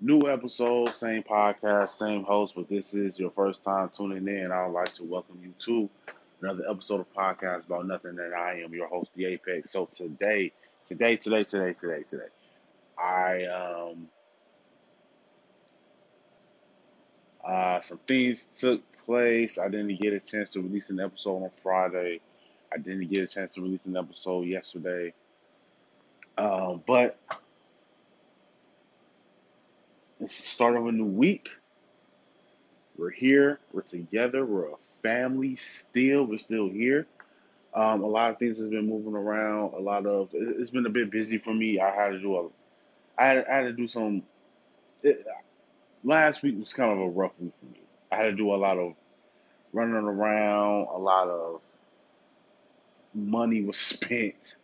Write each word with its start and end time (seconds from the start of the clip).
New 0.00 0.20
episode, 0.28 0.90
same 0.90 1.22
podcast, 1.22 1.88
same 1.88 2.22
host, 2.22 2.54
but 2.54 2.68
this 2.68 2.92
is 2.92 3.18
your 3.18 3.30
first 3.30 3.64
time 3.64 3.90
tuning 3.96 4.28
in. 4.28 4.52
I 4.52 4.66
would 4.66 4.74
like 4.74 4.92
to 4.94 5.04
welcome 5.04 5.40
you 5.42 5.54
to 5.60 5.88
another 6.42 6.64
episode 6.70 7.00
of 7.00 7.10
podcast 7.14 7.64
about 7.64 7.86
nothing 7.86 8.14
that 8.16 8.34
I 8.34 8.60
am 8.60 8.74
your 8.74 8.88
host, 8.88 9.12
the 9.14 9.24
Apex. 9.24 9.72
So 9.72 9.86
today, 9.86 10.52
today, 10.86 11.16
today, 11.16 11.44
today, 11.44 11.72
today, 11.72 12.02
today, 12.02 12.28
I 12.98 13.44
um 13.46 14.08
uh 17.42 17.80
some 17.80 17.98
things 18.06 18.48
took 18.58 18.82
place. 19.06 19.56
I 19.56 19.68
didn't 19.68 19.98
get 19.98 20.12
a 20.12 20.20
chance 20.20 20.50
to 20.50 20.60
release 20.60 20.90
an 20.90 21.00
episode 21.00 21.42
on 21.42 21.50
Friday. 21.62 22.20
I 22.70 22.76
didn't 22.76 23.10
get 23.10 23.24
a 23.24 23.26
chance 23.26 23.54
to 23.54 23.62
release 23.62 23.86
an 23.86 23.96
episode 23.96 24.42
yesterday. 24.42 25.14
Um, 26.36 26.82
but 26.86 27.18
it's 30.20 30.36
the 30.36 30.42
start 30.42 30.76
of 30.76 30.86
a 30.86 30.92
new 30.92 31.04
week. 31.04 31.48
We're 32.96 33.10
here. 33.10 33.60
We're 33.72 33.82
together. 33.82 34.46
We're 34.46 34.68
a 34.68 34.76
family 35.02 35.56
still. 35.56 36.24
We're 36.24 36.38
still 36.38 36.68
here. 36.68 37.06
Um, 37.74 38.02
a 38.02 38.06
lot 38.06 38.30
of 38.30 38.38
things 38.38 38.58
has 38.58 38.68
been 38.68 38.88
moving 38.88 39.14
around. 39.14 39.74
A 39.74 39.80
lot 39.80 40.06
of 40.06 40.30
it's 40.32 40.70
been 40.70 40.86
a 40.86 40.90
bit 40.90 41.10
busy 41.10 41.36
for 41.36 41.52
me. 41.52 41.78
I 41.78 41.94
had 41.94 42.12
to 42.12 42.18
do 42.18 42.36
a, 42.36 42.48
I 43.18 43.28
had, 43.28 43.44
I 43.46 43.56
had 43.56 43.62
to 43.64 43.72
do 43.72 43.86
some. 43.86 44.22
It, 45.02 45.26
last 46.02 46.42
week 46.42 46.58
was 46.58 46.72
kind 46.72 46.90
of 46.90 46.98
a 46.98 47.08
rough 47.08 47.32
week 47.38 47.52
for 47.60 47.66
me. 47.66 47.80
I 48.10 48.16
had 48.16 48.24
to 48.24 48.32
do 48.32 48.54
a 48.54 48.56
lot 48.56 48.78
of 48.78 48.94
running 49.74 49.94
around. 49.94 50.86
A 50.94 50.98
lot 50.98 51.28
of 51.28 51.60
money 53.12 53.62
was 53.62 53.76
spent, 53.76 54.56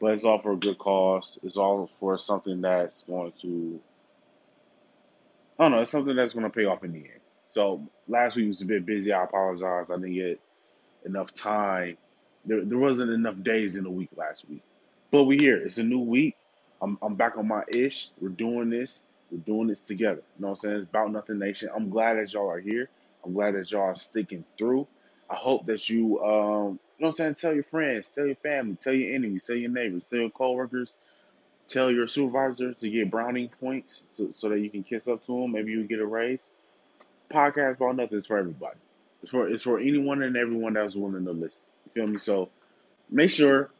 but 0.00 0.12
it's 0.12 0.24
all 0.24 0.40
for 0.40 0.52
a 0.52 0.56
good 0.56 0.78
cause. 0.78 1.38
It's 1.42 1.58
all 1.58 1.90
for 2.00 2.16
something 2.16 2.62
that's 2.62 3.02
going 3.02 3.34
to 3.42 3.80
I 5.58 5.64
don't 5.64 5.72
know. 5.72 5.82
It's 5.82 5.92
something 5.92 6.16
that's 6.16 6.34
going 6.34 6.44
to 6.44 6.50
pay 6.50 6.66
off 6.66 6.84
in 6.84 6.92
the 6.92 7.00
end. 7.00 7.20
So 7.52 7.88
last 8.08 8.36
week 8.36 8.48
was 8.48 8.62
a 8.62 8.66
bit 8.66 8.86
busy. 8.86 9.12
I 9.12 9.24
apologize. 9.24 9.86
I 9.90 9.94
didn't 9.96 10.14
get 10.14 10.40
enough 11.06 11.34
time. 11.34 11.98
There, 12.44 12.64
there 12.64 12.78
wasn't 12.78 13.12
enough 13.12 13.42
days 13.42 13.76
in 13.76 13.84
the 13.84 13.90
week 13.90 14.10
last 14.16 14.48
week. 14.48 14.62
But 15.10 15.24
we're 15.24 15.40
here. 15.40 15.56
It's 15.58 15.78
a 15.78 15.82
new 15.84 16.00
week. 16.00 16.36
I'm, 16.82 16.98
I'm 17.02 17.16
back 17.16 17.36
on 17.38 17.48
my 17.48 17.62
ish. 17.68 18.10
We're 18.20 18.30
doing 18.30 18.70
this. 18.70 19.00
We're 19.30 19.38
doing 19.38 19.68
this 19.68 19.80
together. 19.82 20.22
You 20.38 20.42
know 20.42 20.48
what 20.50 20.52
I'm 20.52 20.56
saying? 20.60 20.76
It's 20.78 20.90
about 20.90 21.12
nothing 21.12 21.38
nation. 21.38 21.70
I'm 21.74 21.90
glad 21.90 22.16
that 22.18 22.32
y'all 22.32 22.50
are 22.50 22.60
here. 22.60 22.90
I'm 23.24 23.34
glad 23.34 23.54
that 23.54 23.70
y'all 23.70 23.82
are 23.82 23.96
sticking 23.96 24.44
through. 24.58 24.88
I 25.30 25.36
hope 25.36 25.66
that 25.66 25.88
you, 25.90 26.20
um, 26.20 26.80
you 26.98 27.04
know 27.04 27.08
what 27.08 27.08
I'm 27.08 27.12
saying? 27.12 27.34
Tell 27.36 27.54
your 27.54 27.64
friends, 27.64 28.10
tell 28.14 28.26
your 28.26 28.36
family, 28.36 28.76
tell 28.82 28.92
your 28.94 29.14
enemies, 29.14 29.42
tell 29.46 29.56
your 29.56 29.70
neighbors, 29.70 30.02
tell 30.10 30.18
your 30.20 30.30
coworkers, 30.30 30.92
Tell 31.68 31.90
your 31.90 32.08
supervisor 32.08 32.72
to 32.72 32.90
get 32.90 33.10
brownie 33.10 33.50
points 33.60 34.00
so, 34.16 34.30
so 34.34 34.48
that 34.48 34.60
you 34.60 34.70
can 34.70 34.82
kiss 34.82 35.06
up 35.06 35.24
to 35.26 35.42
them. 35.42 35.52
Maybe 35.52 35.72
you 35.72 35.84
get 35.84 36.00
a 36.00 36.06
raise. 36.06 36.40
Podcast 37.30 37.76
about 37.76 37.96
nothing 37.96 38.18
is 38.18 38.26
for 38.26 38.38
everybody. 38.38 38.78
It's 39.22 39.30
for 39.30 39.48
it's 39.48 39.62
for 39.62 39.78
anyone 39.78 40.22
and 40.22 40.36
everyone 40.36 40.74
that's 40.74 40.94
willing 40.94 41.24
to 41.26 41.32
listen. 41.32 41.58
You 41.86 41.92
feel 41.92 42.06
me? 42.06 42.18
So 42.18 42.48
make 43.10 43.30
sure 43.30 43.70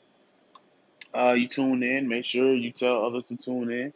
uh, 1.15 1.35
you 1.37 1.49
tune 1.49 1.83
in. 1.83 2.09
Make 2.09 2.27
sure 2.27 2.55
you 2.55 2.73
tell 2.73 3.07
others 3.07 3.25
to 3.29 3.37
tune 3.37 3.71
in 3.71 3.93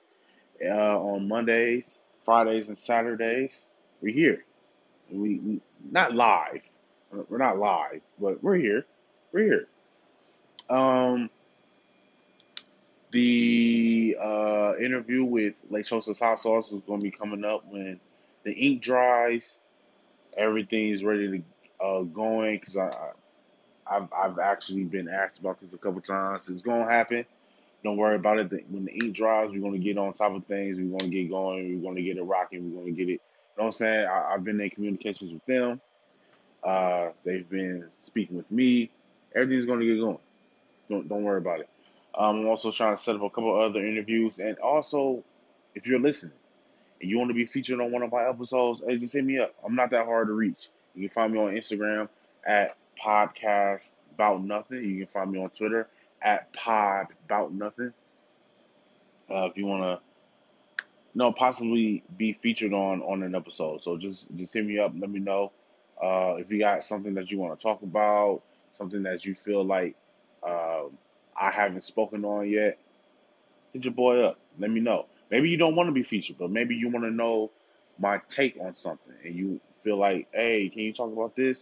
uh, 0.65 0.99
on 0.99 1.29
Mondays, 1.29 1.99
Fridays, 2.25 2.69
and 2.69 2.79
Saturdays. 2.79 3.63
We're 4.01 4.15
here. 4.15 4.45
We, 5.11 5.39
we 5.39 5.61
not 5.91 6.15
live. 6.15 6.63
We're 7.29 7.39
not 7.39 7.59
live, 7.59 8.01
but 8.19 8.43
we're 8.43 8.57
here. 8.57 8.87
We're 9.33 9.45
here. 9.45 9.69
Um, 10.71 11.29
the 13.13 14.17
uh, 14.21 14.75
interview 14.79 15.25
with 15.25 15.55
Lechosa's 15.71 16.19
Hot 16.19 16.41
Sauce 16.41 16.73
is 16.73 16.81
going 16.87 17.01
to 17.01 17.05
be 17.05 17.11
coming 17.11 17.45
up 17.45 17.65
when 17.69 18.01
the 18.45 18.53
ink 18.53 18.83
dries. 18.83 19.57
Everything 20.37 20.89
is 20.89 21.05
ready 21.05 21.29
to 21.29 21.85
uh, 21.85 22.03
going 22.03 22.59
because 22.59 22.77
I, 22.77 22.91
I, 23.87 23.95
have 23.95 24.09
I've 24.13 24.39
actually 24.39 24.85
been 24.85 25.09
asked 25.09 25.39
about 25.39 25.61
this 25.61 25.73
a 25.75 25.79
couple 25.79 26.01
times. 26.01 26.49
It's 26.49 26.63
going 26.63 26.87
to 26.87 26.91
happen. 26.91 27.27
Don't 27.85 27.97
worry 27.97 28.17
about 28.17 28.39
it. 28.39 28.51
When 28.71 28.87
the 28.87 28.93
ink 28.93 29.15
dries, 29.15 29.51
we're 29.51 29.61
going 29.61 29.73
to 29.73 29.79
get 29.79 29.99
on 29.99 30.15
top 30.15 30.35
of 30.35 30.47
things. 30.47 30.79
We're 30.79 30.99
going 30.99 30.99
to 30.99 31.09
get 31.11 31.31
going. 31.31 31.77
We're 31.77 31.83
going 31.83 31.97
to 31.97 32.03
get 32.03 32.17
it 32.17 32.23
rocking. 32.23 32.71
We're 32.71 32.83
going 32.83 32.95
to 32.95 33.05
get 33.05 33.09
it. 33.13 33.21
You 33.21 33.59
know 33.59 33.65
what 33.65 33.67
I'm 33.67 33.73
saying? 33.73 34.07
I, 34.07 34.33
have 34.33 34.45
been 34.45 34.61
in 34.61 34.71
communications 34.71 35.33
with 35.33 35.45
them. 35.45 35.81
Uh, 36.65 37.09
they've 37.25 37.49
been 37.49 37.89
speaking 38.03 38.37
with 38.37 38.51
me. 38.51 38.91
Everything's 39.35 39.67
going 39.67 39.81
to 39.81 39.87
get 39.87 40.01
going. 40.01 40.19
Don't 40.89 41.09
don't 41.09 41.25
worry 41.25 41.39
about 41.39 41.61
it. 41.61 41.69
Um, 42.15 42.41
I'm 42.41 42.47
also 42.49 42.71
trying 42.71 42.97
to 42.97 43.03
set 43.03 43.15
up 43.15 43.23
a 43.23 43.31
couple 43.31 43.59
other 43.59 43.85
interviews, 43.85 44.39
and 44.39 44.59
also, 44.59 45.25
if 45.75 45.87
you're 45.87 46.01
listening 46.01 46.35
and 47.01 47.11
you 47.11 47.19
want 47.19 47.31
to 47.31 47.35
be 47.35 47.47
featured 47.47 47.81
on 47.81 47.91
one 47.91 48.03
of 48.03 48.13
my 48.13 48.29
episodes, 48.29 48.83
hey, 48.87 48.99
just 48.99 49.15
hit 49.15 49.25
me 49.25 49.39
up. 49.39 49.55
I'm 49.65 49.75
not 49.75 49.91
that 49.91 50.05
hard 50.05 50.29
to 50.29 50.35
reach. 50.35 50.69
You 50.95 51.09
can 51.09 51.15
find 51.15 51.33
me 51.33 51.39
on 51.39 51.55
Instagram 51.55 52.09
at 52.47 52.77
podcast 53.03 53.93
about 54.15 54.45
nothing. 54.45 54.85
You 54.85 55.07
can 55.07 55.13
find 55.13 55.33
me 55.33 55.43
on 55.43 55.51
Twitter 55.51 55.89
at 56.21 56.53
pod 56.53 57.07
about 57.25 57.53
nothing. 57.53 57.93
Uh, 59.31 59.47
if 59.47 59.57
you 59.57 59.65
want 59.65 59.83
to, 59.83 60.85
no, 61.15 61.33
possibly 61.33 62.03
be 62.17 62.35
featured 62.35 62.75
on 62.75 63.01
on 63.03 63.23
an 63.23 63.35
episode. 63.35 63.83
So 63.83 63.97
just 63.97 64.27
just 64.37 64.53
hit 64.53 64.67
me 64.67 64.79
up. 64.79 64.93
Let 64.99 65.11
me 65.11 65.21
know 65.21 65.53
uh, 66.03 66.35
if 66.39 66.51
you 66.51 66.59
got 66.59 66.85
something 66.85 67.15
that 67.15 67.31
you 67.31 67.39
want 67.39 67.59
to 67.59 67.63
talk 67.63 67.83
about, 67.83 68.43
something 68.73 69.03
that 69.05 69.25
you 69.25 69.35
feel 69.35 69.65
like. 69.65 69.97
Um, 70.43 70.99
I 71.41 71.51
haven't 71.51 71.85
spoken 71.85 72.25
on 72.25 72.49
yet, 72.49 72.79
hit 73.73 73.85
your 73.85 73.95
boy 73.95 74.23
up. 74.23 74.39
Let 74.59 74.71
me 74.71 74.81
know. 74.81 75.07
Maybe 75.31 75.49
you 75.49 75.57
don't 75.57 75.75
want 75.75 75.89
to 75.89 75.93
be 75.93 76.03
featured, 76.03 76.37
but 76.39 76.51
maybe 76.51 76.75
you 76.75 76.91
want 76.91 77.05
to 77.05 77.11
know 77.11 77.51
my 77.99 78.21
take 78.29 78.57
on 78.61 78.77
something 78.77 79.15
and 79.25 79.35
you 79.35 79.61
feel 79.83 79.97
like, 79.97 80.29
hey, 80.33 80.69
can 80.69 80.83
you 80.83 80.93
talk 80.93 81.13
about 81.13 81.35
this? 81.37 81.59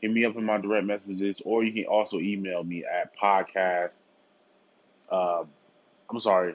Hit 0.00 0.10
me 0.10 0.24
up 0.24 0.36
in 0.36 0.44
my 0.44 0.58
direct 0.58 0.86
messages, 0.86 1.40
or 1.44 1.64
you 1.64 1.72
can 1.72 1.90
also 1.90 2.18
email 2.18 2.62
me 2.62 2.84
at 2.84 3.16
podcast. 3.18 3.96
Uh, 5.10 5.44
I'm 6.10 6.20
sorry, 6.20 6.54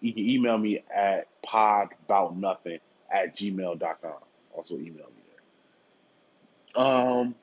you 0.00 0.12
can 0.12 0.28
email 0.28 0.56
me 0.58 0.82
at 0.94 1.28
podboutnothing 1.42 2.80
at 3.10 3.36
gmail.com. 3.36 4.12
Also 4.52 4.74
email 4.74 5.06
me 5.06 5.22
there. 6.74 6.84
Um, 6.84 7.34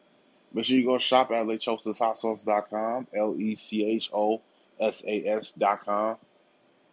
Make 0.55 0.65
sure 0.65 0.77
you 0.77 0.85
go 0.85 0.97
shop 0.97 1.29
at 1.31 1.45
lechosashotsauce.com, 1.45 3.07
L 3.13 3.35
E 3.37 3.53
C 3.55 3.83
H 3.83 4.09
O 4.13 4.41
S 4.79 5.03
A 5.05 5.27
S.com, 5.27 6.15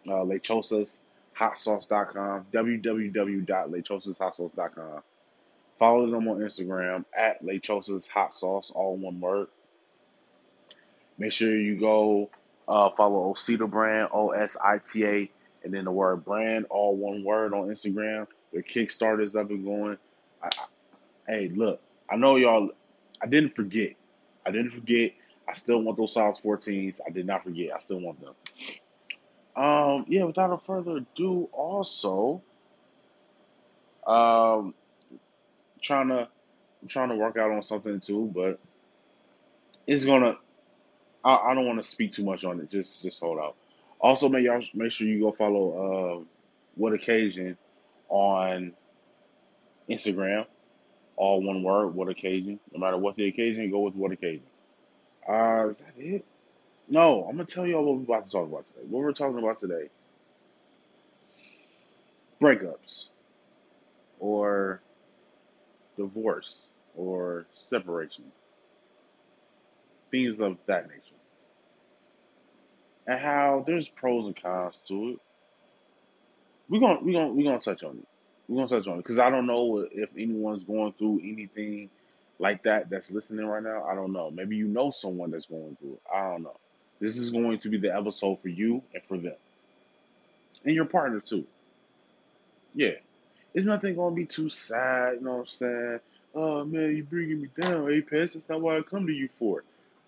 uh, 0.05 0.09
lechosashotsauce.com, 0.09 2.45
www.lechosashotsauce.com. 2.53 5.01
Follow 5.79 6.11
them 6.11 6.27
on 6.27 6.41
Instagram 6.41 7.05
at 7.17 7.41
Lechosas 7.41 8.09
Hot 8.09 8.35
Sauce, 8.35 8.69
all 8.75 8.97
one 8.97 9.21
word. 9.21 9.47
Make 11.17 11.31
sure 11.31 11.55
you 11.55 11.79
go 11.79 12.29
uh, 12.67 12.89
follow 12.89 13.33
Osita 13.33 13.71
Brand, 13.71 14.09
O 14.11 14.31
S 14.31 14.57
I 14.61 14.79
T 14.79 15.05
A, 15.05 15.31
and 15.63 15.73
then 15.73 15.85
the 15.85 15.91
word 15.91 16.25
brand, 16.25 16.65
all 16.69 16.97
one 16.97 17.23
word 17.23 17.53
on 17.53 17.69
Instagram. 17.69 18.27
Their 18.51 18.61
Kickstarter's 18.61 19.37
up 19.37 19.51
and 19.51 19.63
going. 19.63 19.97
I, 20.41 20.47
I, 20.47 20.65
hey, 21.27 21.49
look, 21.55 21.79
I 22.09 22.17
know 22.17 22.35
y'all 22.35 22.71
I 23.23 23.27
didn't 23.27 23.55
forget. 23.55 23.93
I 24.45 24.51
didn't 24.51 24.71
forget. 24.71 25.13
I 25.47 25.53
still 25.53 25.81
want 25.81 25.97
those 25.97 26.13
size 26.13 26.39
14s. 26.41 26.99
I 27.07 27.09
did 27.09 27.25
not 27.25 27.43
forget. 27.43 27.71
I 27.73 27.79
still 27.79 27.99
want 27.99 28.19
them. 28.19 28.33
Um, 29.55 30.05
yeah, 30.09 30.23
without 30.25 30.51
a 30.51 30.57
further 30.57 30.97
ado, 30.97 31.47
also, 31.53 32.41
um, 34.05 34.73
trying 35.81 36.09
to, 36.09 36.27
I'm 36.81 36.87
trying 36.87 37.09
to 37.09 37.15
work 37.15 37.37
out 37.37 37.51
on 37.51 37.63
something 37.63 38.01
too, 38.01 38.31
but 38.33 38.59
it's 39.87 40.05
gonna. 40.05 40.37
I, 41.23 41.35
I 41.35 41.53
don't 41.53 41.65
want 41.65 41.81
to 41.81 41.87
speak 41.87 42.13
too 42.13 42.23
much 42.25 42.43
on 42.43 42.59
it. 42.59 42.69
Just, 42.69 43.03
just 43.03 43.21
hold 43.21 43.39
out. 43.39 43.55
Also, 44.01 44.27
make 44.27 44.43
y'all 44.43 44.61
make 44.73 44.91
sure 44.91 45.07
you 45.07 45.21
go 45.21 45.31
follow 45.31 46.17
uh, 46.19 46.23
what 46.75 46.93
occasion 46.93 47.57
on 48.09 48.73
Instagram 49.89 50.45
all 51.17 51.43
one 51.43 51.63
word, 51.63 51.89
what 51.95 52.09
occasion. 52.09 52.59
No 52.73 52.79
matter 52.79 52.97
what 52.97 53.15
the 53.17 53.27
occasion, 53.27 53.71
go 53.71 53.81
with 53.81 53.95
what 53.95 54.11
occasion. 54.11 54.47
Uh, 55.29 55.69
is 55.71 55.77
that 55.77 55.93
it? 55.97 56.25
No, 56.89 57.25
I'm 57.29 57.37
gonna 57.37 57.45
tell 57.45 57.67
y'all 57.67 57.85
what 57.85 57.97
we're 57.97 58.03
about 58.03 58.27
to 58.27 58.31
talk 58.31 58.47
about 58.47 58.65
today. 58.73 58.87
What 58.89 59.01
we're 59.03 59.13
talking 59.13 59.39
about 59.39 59.61
today. 59.61 59.89
Breakups. 62.41 63.05
or 64.19 64.83
divorce 65.97 66.67
or 66.95 67.47
separation, 67.69 68.25
things 70.11 70.39
of 70.39 70.57
that 70.67 70.87
nature, 70.89 71.01
and 73.07 73.19
how 73.19 73.63
there's 73.67 73.89
pros 73.89 74.27
and 74.27 74.35
cons 74.41 74.81
to 74.87 75.11
it. 75.11 75.19
We're 76.69 76.81
gonna 76.81 76.99
we 77.01 77.13
gonna 77.13 77.33
we 77.33 77.43
gonna 77.43 77.59
touch 77.59 77.83
on 77.83 77.99
it. 77.99 78.12
We're 78.47 78.65
gonna 78.65 78.81
touch 78.81 78.87
on 78.87 78.95
it 78.95 79.03
because 79.03 79.19
I 79.19 79.29
don't 79.29 79.47
know 79.47 79.87
if 79.91 80.09
anyone's 80.17 80.63
going 80.63 80.93
through 80.93 81.21
anything 81.23 81.89
like 82.39 82.63
that 82.63 82.89
that's 82.89 83.11
listening 83.11 83.45
right 83.45 83.63
now. 83.63 83.85
I 83.85 83.95
don't 83.95 84.11
know. 84.11 84.31
Maybe 84.31 84.57
you 84.57 84.67
know 84.67 84.91
someone 84.91 85.31
that's 85.31 85.45
going 85.45 85.77
through 85.79 85.93
it. 85.93 86.01
I 86.13 86.21
don't 86.31 86.43
know. 86.43 86.57
This 86.99 87.17
is 87.17 87.31
going 87.31 87.59
to 87.59 87.69
be 87.69 87.77
the 87.77 87.95
episode 87.95 88.41
for 88.41 88.49
you 88.49 88.81
and 88.93 89.03
for 89.07 89.17
them. 89.17 89.35
And 90.65 90.75
your 90.75 90.85
partner 90.85 91.19
too. 91.19 91.45
Yeah. 92.73 92.93
It's 93.53 93.65
nothing 93.65 93.95
gonna 93.95 94.15
be 94.15 94.25
too 94.25 94.49
sad, 94.49 95.15
you 95.15 95.21
know 95.21 95.31
what 95.31 95.39
I'm 95.41 95.45
saying? 95.47 95.99
Oh 96.35 96.65
man, 96.65 96.95
you 96.95 97.03
bringing 97.03 97.41
me 97.41 97.49
down, 97.59 97.91
Apex. 97.91 98.33
That's 98.33 98.49
not 98.49 98.61
what 98.61 98.77
I 98.77 98.81
come 98.81 99.07
to 99.07 99.13
you 99.13 99.29
for. 99.39 99.63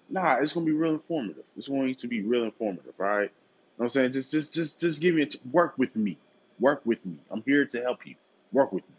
Nah, 0.10 0.36
it's 0.36 0.54
gonna 0.54 0.66
be 0.66 0.72
real 0.72 0.94
informative. 0.94 1.44
It's 1.58 1.68
going 1.68 1.96
to 1.96 2.08
be 2.08 2.22
real 2.22 2.44
informative, 2.44 2.94
all 3.00 3.06
right? 3.06 3.22
You 3.24 3.28
know 3.28 3.32
what 3.78 3.86
I'm 3.86 3.90
saying? 3.92 4.14
Just 4.14 4.32
just 4.32 4.54
just 4.54 4.80
just 4.80 5.02
give 5.02 5.16
me 5.16 5.24
a 5.24 5.26
t- 5.28 5.40
work 5.52 5.78
with 5.78 5.96
me. 5.96 6.18
Work 6.60 6.82
with 6.86 7.06
me. 7.06 7.18
I'm 7.30 7.44
here 7.46 7.66
to 7.66 7.82
help 7.82 8.06
you. 8.06 8.16
Work 8.56 8.72
with 8.72 8.88
me. 8.88 8.96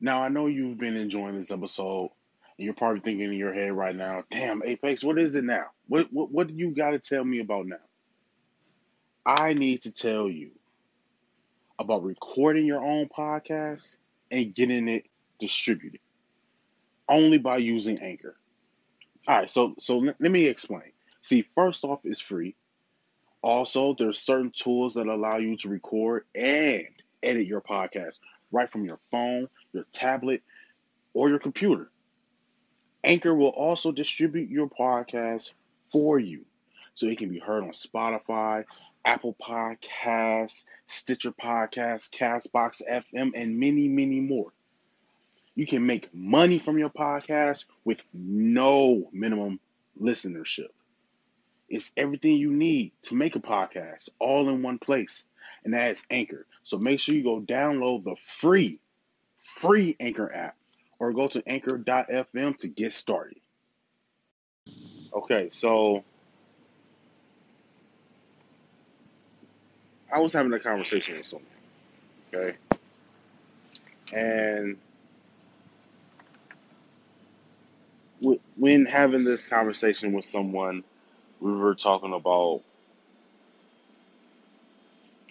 Now 0.00 0.22
I 0.22 0.30
know 0.30 0.46
you've 0.46 0.78
been 0.78 0.96
enjoying 0.96 1.38
this 1.38 1.50
episode, 1.50 2.10
and 2.56 2.64
you're 2.64 2.72
probably 2.72 3.00
thinking 3.00 3.26
in 3.30 3.34
your 3.38 3.52
head 3.52 3.74
right 3.74 3.94
now, 3.94 4.24
damn, 4.30 4.62
Apex, 4.64 5.04
what 5.04 5.18
is 5.18 5.34
it 5.34 5.44
now? 5.44 5.66
What 5.86 6.08
what 6.10 6.30
what 6.30 6.48
do 6.48 6.54
you 6.54 6.70
gotta 6.70 6.98
tell 6.98 7.22
me 7.22 7.40
about 7.40 7.66
now? 7.66 7.76
I 9.26 9.52
need 9.52 9.82
to 9.82 9.90
tell 9.90 10.30
you 10.30 10.52
about 11.78 12.04
recording 12.04 12.64
your 12.64 12.82
own 12.82 13.10
podcast 13.10 13.96
and 14.30 14.54
getting 14.54 14.88
it 14.88 15.04
distributed 15.38 16.00
only 17.06 17.36
by 17.36 17.58
using 17.58 17.98
Anchor. 17.98 18.34
All 19.28 19.40
right, 19.40 19.50
so 19.50 19.74
so 19.78 19.98
let 19.98 20.18
me 20.32 20.46
explain. 20.46 20.92
See, 21.20 21.42
first 21.54 21.84
off, 21.84 22.00
it's 22.04 22.20
free. 22.20 22.56
Also, 23.44 23.92
there's 23.92 24.18
certain 24.18 24.50
tools 24.50 24.94
that 24.94 25.06
allow 25.06 25.36
you 25.36 25.54
to 25.58 25.68
record 25.68 26.24
and 26.34 26.86
edit 27.22 27.46
your 27.46 27.60
podcast 27.60 28.18
right 28.50 28.72
from 28.72 28.86
your 28.86 28.98
phone, 29.10 29.48
your 29.74 29.84
tablet, 29.92 30.42
or 31.12 31.28
your 31.28 31.38
computer. 31.38 31.90
Anchor 33.04 33.34
will 33.34 33.50
also 33.50 33.92
distribute 33.92 34.48
your 34.48 34.66
podcast 34.66 35.52
for 35.92 36.18
you 36.18 36.46
so 36.94 37.06
it 37.06 37.18
can 37.18 37.28
be 37.28 37.38
heard 37.38 37.64
on 37.64 37.72
Spotify, 37.72 38.64
Apple 39.04 39.36
Podcasts, 39.38 40.64
Stitcher 40.86 41.32
Podcasts, 41.32 42.08
Castbox 42.08 42.80
FM, 42.90 43.32
and 43.34 43.60
many, 43.60 43.88
many 43.88 44.20
more. 44.20 44.54
You 45.54 45.66
can 45.66 45.84
make 45.84 46.14
money 46.14 46.58
from 46.58 46.78
your 46.78 46.88
podcast 46.88 47.66
with 47.84 48.02
no 48.14 49.10
minimum 49.12 49.60
listenership. 50.00 50.70
It's 51.74 51.90
everything 51.96 52.36
you 52.36 52.52
need 52.52 52.92
to 53.02 53.16
make 53.16 53.34
a 53.34 53.40
podcast 53.40 54.08
all 54.20 54.48
in 54.48 54.62
one 54.62 54.78
place, 54.78 55.24
and 55.64 55.74
that 55.74 55.90
is 55.90 56.04
Anchor. 56.08 56.46
So 56.62 56.78
make 56.78 57.00
sure 57.00 57.16
you 57.16 57.24
go 57.24 57.40
download 57.40 58.04
the 58.04 58.14
free, 58.14 58.78
free 59.38 59.96
Anchor 59.98 60.32
app 60.32 60.56
or 61.00 61.12
go 61.12 61.26
to 61.26 61.42
anchor.fm 61.48 62.56
to 62.58 62.68
get 62.68 62.92
started. 62.92 63.40
Okay, 65.12 65.48
so 65.50 66.04
I 70.12 70.20
was 70.20 70.32
having 70.32 70.52
a 70.52 70.60
conversation 70.60 71.18
with 71.18 71.26
someone, 71.26 71.48
okay? 72.32 72.56
And 74.12 74.76
when 78.56 78.86
having 78.86 79.24
this 79.24 79.48
conversation 79.48 80.12
with 80.12 80.24
someone, 80.24 80.84
we 81.44 81.52
were 81.52 81.74
talking 81.74 82.14
about 82.14 82.62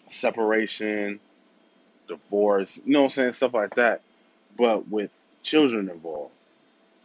separation, 0.10 1.20
divorce, 2.08 2.80
you 2.86 2.94
know 2.94 3.00
what 3.02 3.06
I'm 3.06 3.10
saying, 3.10 3.32
stuff 3.32 3.56
like 3.56 3.74
that, 3.78 4.02
but 4.56 4.88
with 4.88 5.10
children 5.42 5.90
involved. 5.90 6.32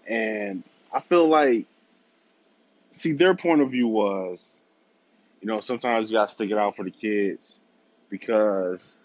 And 0.07 0.63
I 0.93 1.01
feel 1.01 1.27
like, 1.27 1.65
see, 2.91 3.13
their 3.13 3.35
point 3.35 3.63
of 3.63 3.71
view 3.71 3.89
was, 3.89 4.61
you 5.41 5.49
know, 5.49 5.61
sometimes 5.61 6.11
you 6.11 6.19
gotta 6.19 6.31
stick 6.31 6.51
it 6.51 6.59
out 6.59 6.77
for 6.77 6.85
the 6.85 6.91
kids 6.91 7.59
because, 8.11 9.01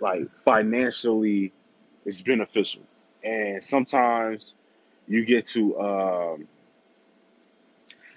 like, 0.00 0.28
financially, 0.44 1.50
it's 2.04 2.20
beneficial. 2.20 2.82
And 3.22 3.64
sometimes 3.64 4.52
you 5.08 5.24
get 5.24 5.46
to, 5.46 5.80
um, 5.80 6.48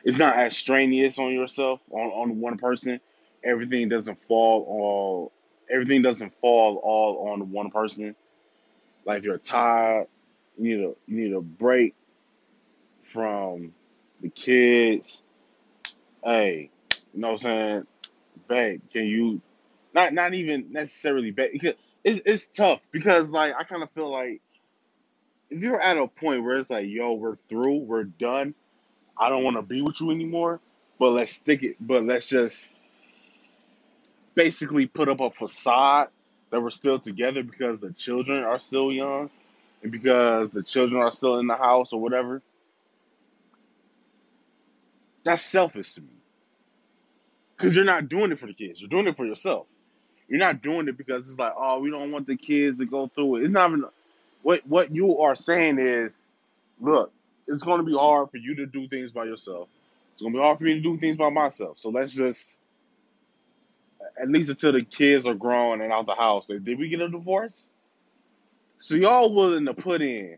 it's 0.04 0.18
not 0.18 0.36
as 0.36 0.56
strenuous 0.56 1.20
on 1.20 1.32
yourself, 1.32 1.82
on, 1.92 2.10
on 2.10 2.40
one 2.40 2.58
person. 2.58 3.00
Everything 3.44 3.90
doesn't 3.90 4.20
fall 4.28 4.66
all, 4.68 5.32
everything 5.70 6.02
doesn't 6.02 6.34
fall 6.42 6.78
all 6.84 7.30
on 7.30 7.52
one 7.52 7.72
person. 7.72 8.16
Like, 9.06 9.24
you're 9.24 9.38
tired, 9.38 10.08
you 10.58 10.64
need 10.64 10.84
a, 10.84 10.94
you 11.08 11.24
need 11.24 11.34
a 11.34 11.42
break 11.42 11.96
from 13.04 13.74
the 14.22 14.30
kids. 14.30 15.24
Hey, 16.24 16.70
you 17.14 17.22
know 17.22 17.32
what 17.32 17.34
I'm 17.34 17.38
saying? 17.38 17.88
Babe, 18.48 18.82
can 18.92 19.06
you 19.06 19.42
not 19.94 20.14
not 20.14 20.34
even 20.34 20.72
necessarily 20.72 21.32
babe 21.32 21.52
because 21.54 21.74
it's 22.04 22.22
it's 22.26 22.48
tough 22.50 22.82
because 22.92 23.30
like 23.30 23.54
I 23.58 23.64
kind 23.64 23.84
of 23.84 23.90
feel 23.92 24.10
like 24.10 24.42
if 25.50 25.62
you're 25.62 25.82
at 25.82 25.98
a 25.98 26.08
point 26.08 26.44
where 26.44 26.56
it's 26.58 26.70
like, 26.70 26.88
yo, 26.88 27.14
we're 27.14 27.36
through, 27.36 27.80
we're 27.80 28.04
done. 28.04 28.54
I 29.20 29.30
don't 29.30 29.44
want 29.44 29.58
to 29.58 29.62
be 29.62 29.82
with 29.82 30.00
you 30.02 30.12
anymore, 30.12 30.60
but 31.00 31.12
let's 31.12 31.32
stick 31.32 31.64
it. 31.64 31.78
But 31.80 32.06
let's 32.06 32.28
just 32.30 32.74
basically 34.36 34.86
put 34.88 35.10
up 35.10 35.20
a 35.20 35.32
facade 35.32 36.10
that 36.52 36.62
we're 36.62 36.70
still 36.70 37.00
together 37.00 37.44
because 37.44 37.80
the 37.80 37.92
children 37.94 38.44
are 38.44 38.60
still 38.60 38.92
young 38.92 39.30
and 39.84 39.92
because 39.92 40.50
the 40.50 40.64
children 40.64 41.02
are 41.02 41.12
still 41.12 41.40
in 41.40 41.48
the 41.48 41.56
house 41.56 41.94
or 41.94 42.00
whatever. 42.00 42.42
That's 45.24 45.42
selfish 45.42 45.96
to 45.96 46.02
me 46.02 46.08
because 47.58 47.76
you're 47.76 47.86
not 47.86 48.08
doing 48.10 48.32
it 48.32 48.40
for 48.40 48.48
the 48.48 48.54
kids. 48.54 48.80
You're 48.82 48.90
doing 48.90 49.08
it 49.08 49.18
for 49.18 49.26
yourself. 49.26 49.68
You're 50.28 50.40
not 50.40 50.62
doing 50.62 50.88
it 50.88 50.98
because 50.98 51.30
it's 51.30 51.40
like, 51.40 51.54
oh, 51.58 51.80
we 51.80 51.90
don't 51.90 52.12
want 52.12 52.28
the 52.28 52.38
kids 52.38 52.78
to 52.78 52.86
go 52.86 53.08
through 53.08 53.38
it. 53.38 53.44
It's 53.44 53.52
not 53.52 53.72
even 53.72 53.86
what 54.44 54.66
what 54.68 54.94
you 54.94 55.20
are 55.20 55.36
saying 55.36 55.80
is, 55.80 56.22
look, 56.80 57.12
it's 57.48 57.64
going 57.64 57.80
to 57.80 57.86
be 57.86 57.94
hard 57.94 58.30
for 58.32 58.38
you 58.38 58.56
to 58.56 58.66
do 58.66 58.88
things 58.88 59.12
by 59.12 59.26
yourself. 59.26 59.70
It's 60.14 60.22
going 60.22 60.34
to 60.34 60.40
be 60.40 60.44
hard 60.44 60.58
for 60.58 60.64
me 60.64 60.76
to 60.76 60.82
do 60.82 60.98
things 60.98 61.18
by 61.18 61.30
myself. 61.30 61.80
So 61.80 61.90
let's 61.90 62.14
just, 62.14 62.60
at 64.22 64.30
least 64.30 64.50
until 64.50 64.74
the 64.74 64.84
kids 64.84 65.26
are 65.26 65.36
grown 65.36 65.82
and 65.82 65.92
out 65.92 66.06
the 66.06 66.16
house. 66.16 66.50
Like, 66.50 66.64
did 66.64 66.80
we 66.80 66.90
get 66.90 67.02
a 67.02 67.10
divorce? 67.10 67.66
So 68.80 68.96
y'all 68.96 69.34
willing 69.34 69.66
to 69.66 69.74
put 69.74 70.02
in? 70.02 70.38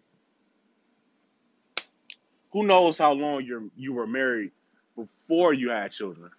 Who 2.52 2.64
knows 2.66 2.98
how 2.98 3.14
long 3.14 3.44
you 3.44 3.72
you 3.78 3.94
were 3.94 4.08
married 4.08 4.52
before 4.96 5.54
you 5.54 5.70
had 5.70 5.92
children? 5.92 6.32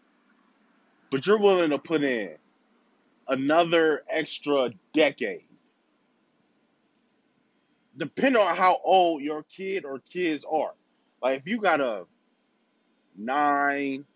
But 1.11 1.27
you're 1.27 1.39
willing 1.39 1.71
to 1.71 1.79
put 1.79 2.03
in 2.03 2.37
another 3.29 4.03
extra 4.09 4.71
decade, 4.93 5.45
depending 8.01 8.41
on 8.41 8.57
how 8.57 8.81
old 8.83 9.23
your 9.23 9.43
kid 9.43 9.85
or 9.85 10.01
kids 10.11 10.45
are. 10.51 10.73
Like 11.23 11.41
if 11.41 11.47
you 11.47 11.61
got 11.61 11.81
a 11.81 12.07
nine, 13.15 14.07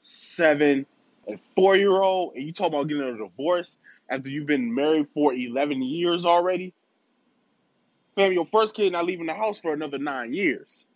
seven, 0.00 0.86
and 1.28 1.38
four 1.54 1.76
year 1.76 2.00
old, 2.00 2.34
and 2.34 2.44
you 2.44 2.52
talk 2.52 2.68
about 2.68 2.88
getting 2.88 3.02
a 3.02 3.16
divorce 3.18 3.76
after 4.08 4.30
you've 4.30 4.46
been 4.46 4.74
married 4.74 5.06
for 5.12 5.34
eleven 5.34 5.82
years 5.82 6.24
already, 6.24 6.72
fam, 8.14 8.32
your 8.32 8.46
first 8.46 8.74
kid 8.74 8.92
not 8.92 9.04
leaving 9.04 9.26
the 9.26 9.34
house 9.34 9.60
for 9.60 9.74
another 9.74 9.98
nine 9.98 10.32
years. 10.32 10.86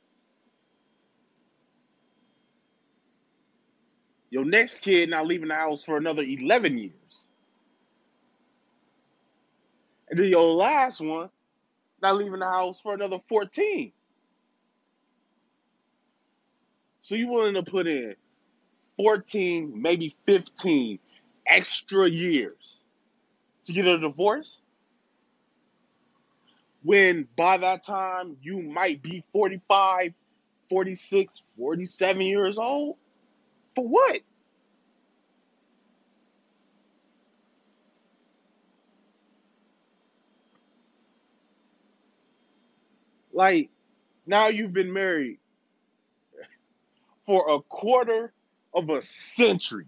Your 4.31 4.47
next 4.47 4.81
kid 4.81 5.11
not 5.11 5.27
leaving 5.27 5.49
the 5.49 5.57
house 5.57 5.85
for 5.85 5.99
another 5.99 6.23
eleven 6.23 6.79
years, 6.79 7.27
and 10.09 10.19
then 10.19 10.27
your 10.27 10.55
last 10.55 11.03
one 11.03 11.29
not 12.03 12.17
leaving 12.17 12.41
the 12.41 12.47
house 12.47 12.81
for 12.81 12.95
another 12.95 13.19
fourteen. 13.29 13.93
So 17.01 17.15
you're 17.15 17.31
willing 17.31 17.55
to 17.55 17.63
put 17.63 17.87
in 17.87 18.15
14, 18.99 19.81
maybe 19.81 20.15
15 20.27 20.99
extra 21.47 22.09
years 22.09 22.81
to 23.65 23.73
get 23.73 23.87
a 23.87 23.99
divorce 23.99 24.63
when 26.83 27.27
by 27.37 27.59
that 27.59 27.85
time 27.85 28.37
you 28.43 28.63
might 28.63 29.03
be 29.03 29.25
45, 29.33 30.13
46, 30.69 31.43
47 31.59 32.23
years 32.23 32.59
old? 32.59 32.97
For 33.75 33.87
what? 33.87 34.21
Like 43.41 43.71
now 44.27 44.49
you've 44.49 44.75
been 44.75 44.93
married 44.93 45.39
for 47.25 47.55
a 47.55 47.63
quarter 47.63 48.35
of 48.75 48.91
a 48.91 49.01
century. 49.01 49.87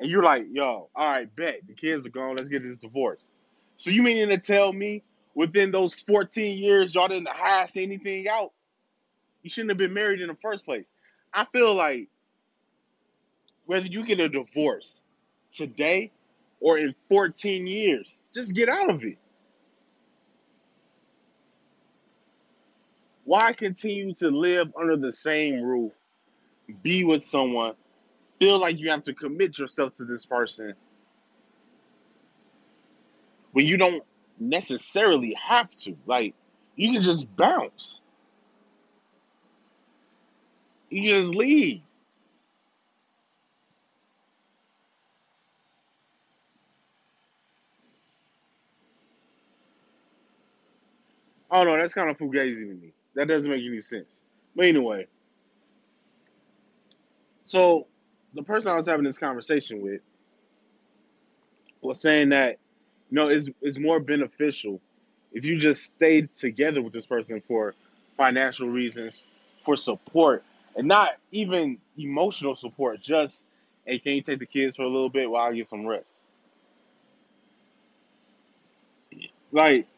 And 0.00 0.10
you're 0.10 0.24
like, 0.24 0.46
yo, 0.50 0.88
all 0.96 1.06
right, 1.06 1.36
bet. 1.36 1.60
The 1.68 1.74
kids 1.74 2.04
are 2.04 2.10
gone. 2.10 2.34
Let's 2.34 2.48
get 2.48 2.64
this 2.64 2.78
divorce. 2.78 3.28
So 3.76 3.90
you 3.90 4.02
meaning 4.02 4.30
to 4.30 4.38
tell 4.38 4.72
me 4.72 5.04
within 5.36 5.70
those 5.70 5.94
14 5.94 6.58
years 6.58 6.92
y'all 6.92 7.06
didn't 7.06 7.28
hash 7.28 7.76
anything 7.76 8.28
out? 8.28 8.50
You 9.44 9.50
shouldn't 9.50 9.70
have 9.70 9.78
been 9.78 9.94
married 9.94 10.20
in 10.20 10.26
the 10.26 10.36
first 10.42 10.64
place. 10.64 10.86
I 11.32 11.44
feel 11.44 11.76
like 11.76 12.08
whether 13.66 13.86
you 13.86 14.04
get 14.04 14.18
a 14.18 14.28
divorce 14.28 15.04
today 15.52 16.10
or 16.58 16.78
in 16.78 16.96
14 17.08 17.64
years, 17.64 18.18
just 18.34 18.56
get 18.56 18.68
out 18.68 18.90
of 18.90 19.04
it. 19.04 19.18
Why 23.28 23.52
continue 23.52 24.14
to 24.14 24.30
live 24.30 24.72
under 24.74 24.96
the 24.96 25.12
same 25.12 25.60
roof, 25.60 25.92
be 26.82 27.04
with 27.04 27.22
someone, 27.22 27.74
feel 28.40 28.58
like 28.58 28.78
you 28.78 28.88
have 28.88 29.02
to 29.02 29.12
commit 29.12 29.58
yourself 29.58 29.92
to 29.96 30.06
this 30.06 30.24
person 30.24 30.72
when 33.52 33.66
you 33.66 33.76
don't 33.76 34.02
necessarily 34.40 35.34
have 35.34 35.68
to? 35.68 35.94
Like, 36.06 36.36
you 36.74 36.94
can 36.94 37.02
just 37.02 37.26
bounce. 37.36 38.00
You 40.88 41.02
can 41.02 41.22
just 41.24 41.34
leave. 41.34 41.82
Oh 51.50 51.66
don't. 51.66 51.78
That's 51.78 51.92
kind 51.92 52.08
of 52.08 52.16
fugazi 52.16 52.60
to 52.60 52.74
me. 52.74 52.94
That 53.18 53.26
doesn't 53.26 53.50
make 53.50 53.64
any 53.66 53.80
sense. 53.80 54.22
But 54.54 54.66
anyway, 54.66 55.08
so 57.46 57.88
the 58.32 58.44
person 58.44 58.68
I 58.68 58.76
was 58.76 58.86
having 58.86 59.04
this 59.04 59.18
conversation 59.18 59.82
with 59.82 60.02
was 61.80 62.00
saying 62.00 62.28
that 62.28 62.58
you 63.10 63.16
know 63.16 63.26
it's 63.28 63.48
it's 63.60 63.76
more 63.76 63.98
beneficial 63.98 64.80
if 65.32 65.44
you 65.44 65.58
just 65.58 65.82
stayed 65.82 66.32
together 66.32 66.80
with 66.80 66.92
this 66.92 67.06
person 67.06 67.42
for 67.48 67.74
financial 68.16 68.68
reasons, 68.68 69.24
for 69.64 69.76
support, 69.76 70.44
and 70.76 70.86
not 70.86 71.10
even 71.32 71.78
emotional 71.96 72.54
support. 72.54 73.00
Just 73.00 73.44
hey, 73.84 73.98
can 73.98 74.12
you 74.12 74.22
take 74.22 74.38
the 74.38 74.46
kids 74.46 74.76
for 74.76 74.84
a 74.84 74.88
little 74.88 75.10
bit 75.10 75.28
while 75.28 75.50
I 75.50 75.54
get 75.54 75.68
some 75.68 75.84
rest? 75.84 76.06
Like 79.50 79.88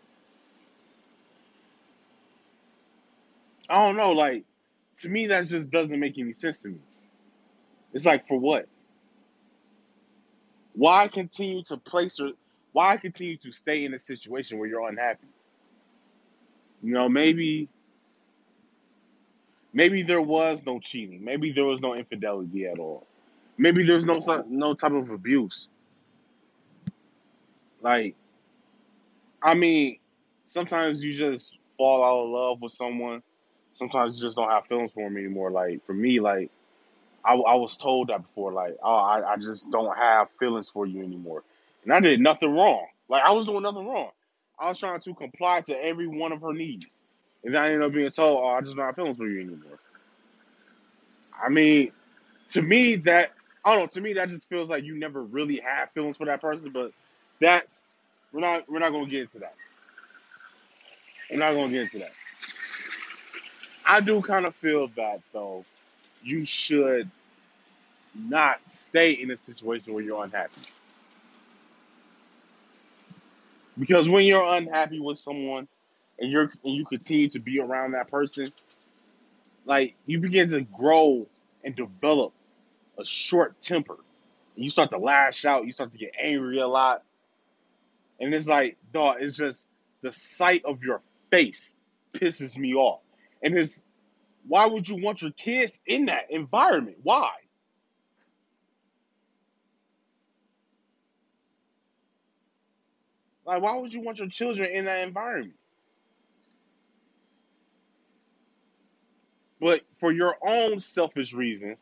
I 3.70 3.86
don't 3.86 3.96
know. 3.96 4.12
Like 4.12 4.44
to 5.00 5.08
me, 5.08 5.28
that 5.28 5.46
just 5.46 5.70
doesn't 5.70 5.98
make 5.98 6.18
any 6.18 6.32
sense 6.32 6.62
to 6.62 6.68
me. 6.68 6.78
It's 7.94 8.04
like 8.04 8.28
for 8.28 8.38
what? 8.38 8.68
Why 10.74 11.08
continue 11.08 11.62
to 11.64 11.76
place 11.76 12.20
or 12.20 12.32
why 12.72 12.96
continue 12.96 13.36
to 13.38 13.52
stay 13.52 13.84
in 13.84 13.94
a 13.94 13.98
situation 13.98 14.58
where 14.58 14.68
you're 14.68 14.88
unhappy? 14.88 15.28
You 16.82 16.92
know, 16.92 17.08
maybe 17.08 17.68
maybe 19.72 20.02
there 20.02 20.20
was 20.20 20.64
no 20.66 20.80
cheating. 20.80 21.24
Maybe 21.24 21.52
there 21.52 21.64
was 21.64 21.80
no 21.80 21.94
infidelity 21.94 22.66
at 22.66 22.78
all. 22.78 23.06
Maybe 23.58 23.84
there's 23.84 24.04
no 24.04 24.44
no 24.48 24.74
type 24.74 24.92
of 24.92 25.10
abuse. 25.10 25.68
Like, 27.82 28.16
I 29.42 29.54
mean, 29.54 29.98
sometimes 30.46 31.02
you 31.02 31.14
just 31.14 31.56
fall 31.76 32.04
out 32.04 32.24
of 32.24 32.30
love 32.30 32.62
with 32.62 32.72
someone. 32.72 33.22
Sometimes 33.80 34.14
you 34.14 34.22
just 34.22 34.36
don't 34.36 34.50
have 34.50 34.66
feelings 34.66 34.92
for 34.92 35.08
them 35.08 35.16
anymore. 35.16 35.50
Like 35.50 35.84
for 35.86 35.94
me, 35.94 36.20
like 36.20 36.50
I, 37.24 37.32
I 37.34 37.54
was 37.54 37.78
told 37.78 38.08
that 38.08 38.22
before. 38.22 38.52
Like, 38.52 38.76
oh, 38.82 38.94
I, 38.94 39.32
I 39.32 39.36
just 39.36 39.70
don't 39.70 39.96
have 39.96 40.28
feelings 40.38 40.68
for 40.68 40.86
you 40.86 41.02
anymore. 41.02 41.42
And 41.84 41.92
I 41.94 42.00
did 42.00 42.20
nothing 42.20 42.52
wrong. 42.52 42.86
Like, 43.08 43.22
I 43.24 43.32
was 43.32 43.46
doing 43.46 43.62
nothing 43.62 43.86
wrong. 43.86 44.10
I 44.58 44.68
was 44.68 44.78
trying 44.78 45.00
to 45.00 45.14
comply 45.14 45.62
to 45.62 45.82
every 45.82 46.06
one 46.06 46.30
of 46.32 46.42
her 46.42 46.52
needs. 46.52 46.86
And 47.42 47.56
I 47.56 47.68
ended 47.68 47.82
up 47.82 47.92
being 47.92 48.10
told, 48.10 48.40
oh, 48.42 48.48
I 48.48 48.60
just 48.60 48.76
don't 48.76 48.84
have 48.84 48.96
feelings 48.96 49.16
for 49.16 49.26
you 49.26 49.40
anymore. 49.40 49.78
I 51.42 51.48
mean, 51.48 51.92
to 52.48 52.60
me, 52.60 52.96
that, 52.96 53.32
I 53.64 53.74
don't 53.74 53.84
know, 53.84 53.86
to 53.86 54.00
me, 54.02 54.12
that 54.12 54.28
just 54.28 54.46
feels 54.50 54.68
like 54.68 54.84
you 54.84 54.98
never 54.98 55.22
really 55.22 55.56
had 55.56 55.86
feelings 55.94 56.18
for 56.18 56.26
that 56.26 56.42
person. 56.42 56.70
But 56.70 56.92
that's, 57.40 57.96
we're 58.30 58.40
not, 58.40 58.70
we're 58.70 58.78
not 58.78 58.90
to 58.90 59.06
get 59.06 59.22
into 59.22 59.38
that. 59.38 59.54
We're 61.30 61.38
not 61.38 61.52
to 61.52 61.68
get 61.72 61.82
into 61.82 61.98
that. 62.00 62.12
I 63.90 64.00
do 64.00 64.22
kind 64.22 64.46
of 64.46 64.54
feel 64.54 64.86
that, 64.94 65.20
though, 65.32 65.64
you 66.22 66.44
should 66.44 67.10
not 68.14 68.60
stay 68.68 69.10
in 69.10 69.32
a 69.32 69.36
situation 69.36 69.92
where 69.92 70.04
you're 70.04 70.22
unhappy. 70.22 70.62
Because 73.76 74.08
when 74.08 74.26
you're 74.26 74.44
unhappy 74.44 75.00
with 75.00 75.18
someone 75.18 75.66
and 76.20 76.30
you're 76.30 76.52
and 76.64 76.72
you 76.76 76.84
continue 76.84 77.30
to 77.30 77.40
be 77.40 77.58
around 77.58 77.94
that 77.94 78.06
person, 78.06 78.52
like 79.64 79.96
you 80.06 80.20
begin 80.20 80.50
to 80.50 80.60
grow 80.60 81.26
and 81.64 81.74
develop 81.74 82.32
a 82.96 83.04
short 83.04 83.60
temper. 83.60 83.96
And 84.54 84.62
you 84.62 84.70
start 84.70 84.90
to 84.90 84.98
lash 84.98 85.44
out, 85.44 85.66
you 85.66 85.72
start 85.72 85.90
to 85.90 85.98
get 85.98 86.12
angry 86.16 86.60
a 86.60 86.68
lot. 86.68 87.02
And 88.20 88.32
it's 88.32 88.46
like, 88.46 88.76
dog, 88.92 89.16
it's 89.18 89.36
just 89.36 89.66
the 90.02 90.12
sight 90.12 90.64
of 90.64 90.84
your 90.84 91.00
face 91.32 91.74
pisses 92.14 92.56
me 92.56 92.74
off. 92.74 93.00
And 93.42 93.56
it's 93.56 93.84
why 94.46 94.66
would 94.66 94.88
you 94.88 95.02
want 95.02 95.22
your 95.22 95.32
kids 95.32 95.78
in 95.86 96.06
that 96.06 96.30
environment? 96.30 96.98
Why? 97.02 97.30
Like, 103.44 103.62
why 103.62 103.76
would 103.76 103.92
you 103.92 104.00
want 104.00 104.18
your 104.18 104.28
children 104.28 104.70
in 104.70 104.84
that 104.84 105.06
environment? 105.06 105.54
But 109.60 109.80
for 109.98 110.12
your 110.12 110.36
own 110.46 110.80
selfish 110.80 111.32
reasons, 111.32 111.78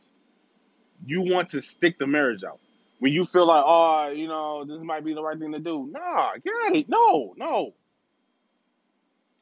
you 1.07 1.23
want 1.23 1.51
to 1.51 1.63
stick 1.63 1.99
the 1.99 2.07
marriage 2.07 2.43
out. 2.43 2.59
When 2.99 3.13
you 3.13 3.25
feel 3.25 3.47
like, 3.47 3.63
oh, 3.65 4.09
you 4.09 4.27
know, 4.27 4.65
this 4.65 4.83
might 4.83 5.05
be 5.05 5.15
the 5.15 5.23
right 5.23 5.39
thing 5.39 5.53
to 5.53 5.61
do. 5.61 5.89
Nah, 5.91 6.33
get 6.45 6.53
out 6.65 6.73
of 6.73 6.79
it. 6.79 6.89
No, 6.89 7.35
no. 7.37 7.75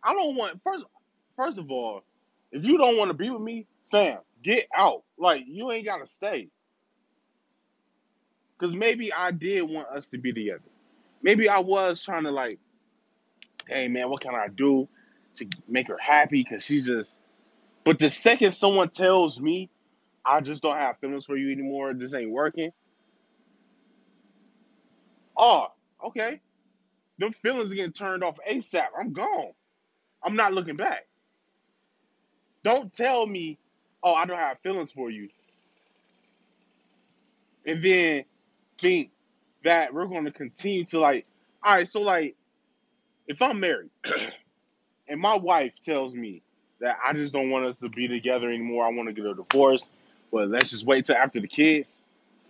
I 0.02 0.12
don't 0.12 0.36
want 0.36 0.60
first 0.64 0.84
first 1.36 1.58
of 1.58 1.70
all, 1.70 2.02
if 2.52 2.64
you 2.64 2.78
don't 2.78 2.96
want 2.96 3.10
to 3.10 3.14
be 3.14 3.30
with 3.30 3.42
me, 3.42 3.66
fam, 3.90 4.18
get 4.42 4.66
out. 4.76 5.02
Like 5.18 5.44
you 5.46 5.70
ain't 5.72 5.84
gotta 5.84 6.06
stay. 6.06 6.48
Cause 8.58 8.72
maybe 8.72 9.12
I 9.12 9.32
did 9.32 9.62
want 9.62 9.88
us 9.88 10.08
to 10.10 10.18
be 10.18 10.32
together. 10.32 10.62
Maybe 11.22 11.48
I 11.48 11.58
was 11.58 12.02
trying 12.02 12.24
to 12.24 12.30
like, 12.30 12.58
hey 13.68 13.88
man, 13.88 14.10
what 14.10 14.22
can 14.22 14.34
I 14.34 14.48
do 14.48 14.88
to 15.36 15.46
make 15.68 15.88
her 15.88 15.98
happy? 15.98 16.44
Cause 16.44 16.64
she 16.64 16.82
just 16.82 17.18
but 17.84 17.98
the 17.98 18.10
second 18.10 18.52
someone 18.52 18.90
tells 18.90 19.40
me 19.40 19.70
I 20.24 20.40
just 20.40 20.62
don't 20.62 20.78
have 20.78 20.98
feelings 20.98 21.26
for 21.26 21.36
you 21.36 21.52
anymore, 21.52 21.94
this 21.94 22.14
ain't 22.14 22.30
working. 22.30 22.72
Oh, 25.36 25.68
okay. 26.04 26.40
Them 27.18 27.32
feelings 27.32 27.72
are 27.72 27.76
getting 27.76 27.92
turned 27.92 28.24
off 28.24 28.38
ASAP. 28.48 28.86
I'm 28.98 29.12
gone. 29.12 29.52
I'm 30.22 30.36
not 30.36 30.52
looking 30.52 30.76
back. 30.76 31.06
Don't 32.66 32.92
tell 32.92 33.24
me, 33.24 33.58
oh, 34.02 34.12
I 34.12 34.26
don't 34.26 34.40
have 34.40 34.58
feelings 34.58 34.90
for 34.90 35.08
you. 35.08 35.28
And 37.64 37.80
then 37.80 38.24
think 38.76 39.12
that 39.62 39.94
we're 39.94 40.06
going 40.06 40.24
to 40.24 40.32
continue 40.32 40.84
to 40.86 40.98
like, 40.98 41.26
all 41.62 41.76
right, 41.76 41.86
so 41.86 42.00
like, 42.00 42.34
if 43.28 43.40
I'm 43.40 43.60
married 43.60 43.90
and 45.08 45.20
my 45.20 45.36
wife 45.36 45.74
tells 45.80 46.12
me 46.12 46.42
that 46.80 46.98
I 47.06 47.12
just 47.12 47.32
don't 47.32 47.50
want 47.50 47.66
us 47.66 47.76
to 47.76 47.88
be 47.88 48.08
together 48.08 48.48
anymore, 48.48 48.84
I 48.84 48.90
want 48.90 49.10
to 49.10 49.14
get 49.14 49.26
a 49.26 49.34
divorce, 49.36 49.88
but 50.32 50.48
let's 50.48 50.70
just 50.70 50.86
wait 50.86 51.04
till 51.04 51.14
after 51.14 51.38
the 51.38 51.46
kids. 51.46 52.02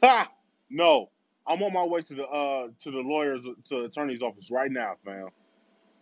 Ha! 0.03 0.31
No. 0.71 1.11
I'm 1.47 1.63
on 1.63 1.75
my 1.75 1.85
way 1.85 2.01
to 2.01 2.15
the 2.15 2.25
uh 2.25 2.69
to 2.85 2.91
the 2.91 3.01
lawyer's 3.01 3.43
to 3.45 3.83
the 3.83 3.85
attorney's 3.85 4.23
office 4.23 4.51
right 4.51 4.73
now, 4.73 4.95
fam. 5.05 5.29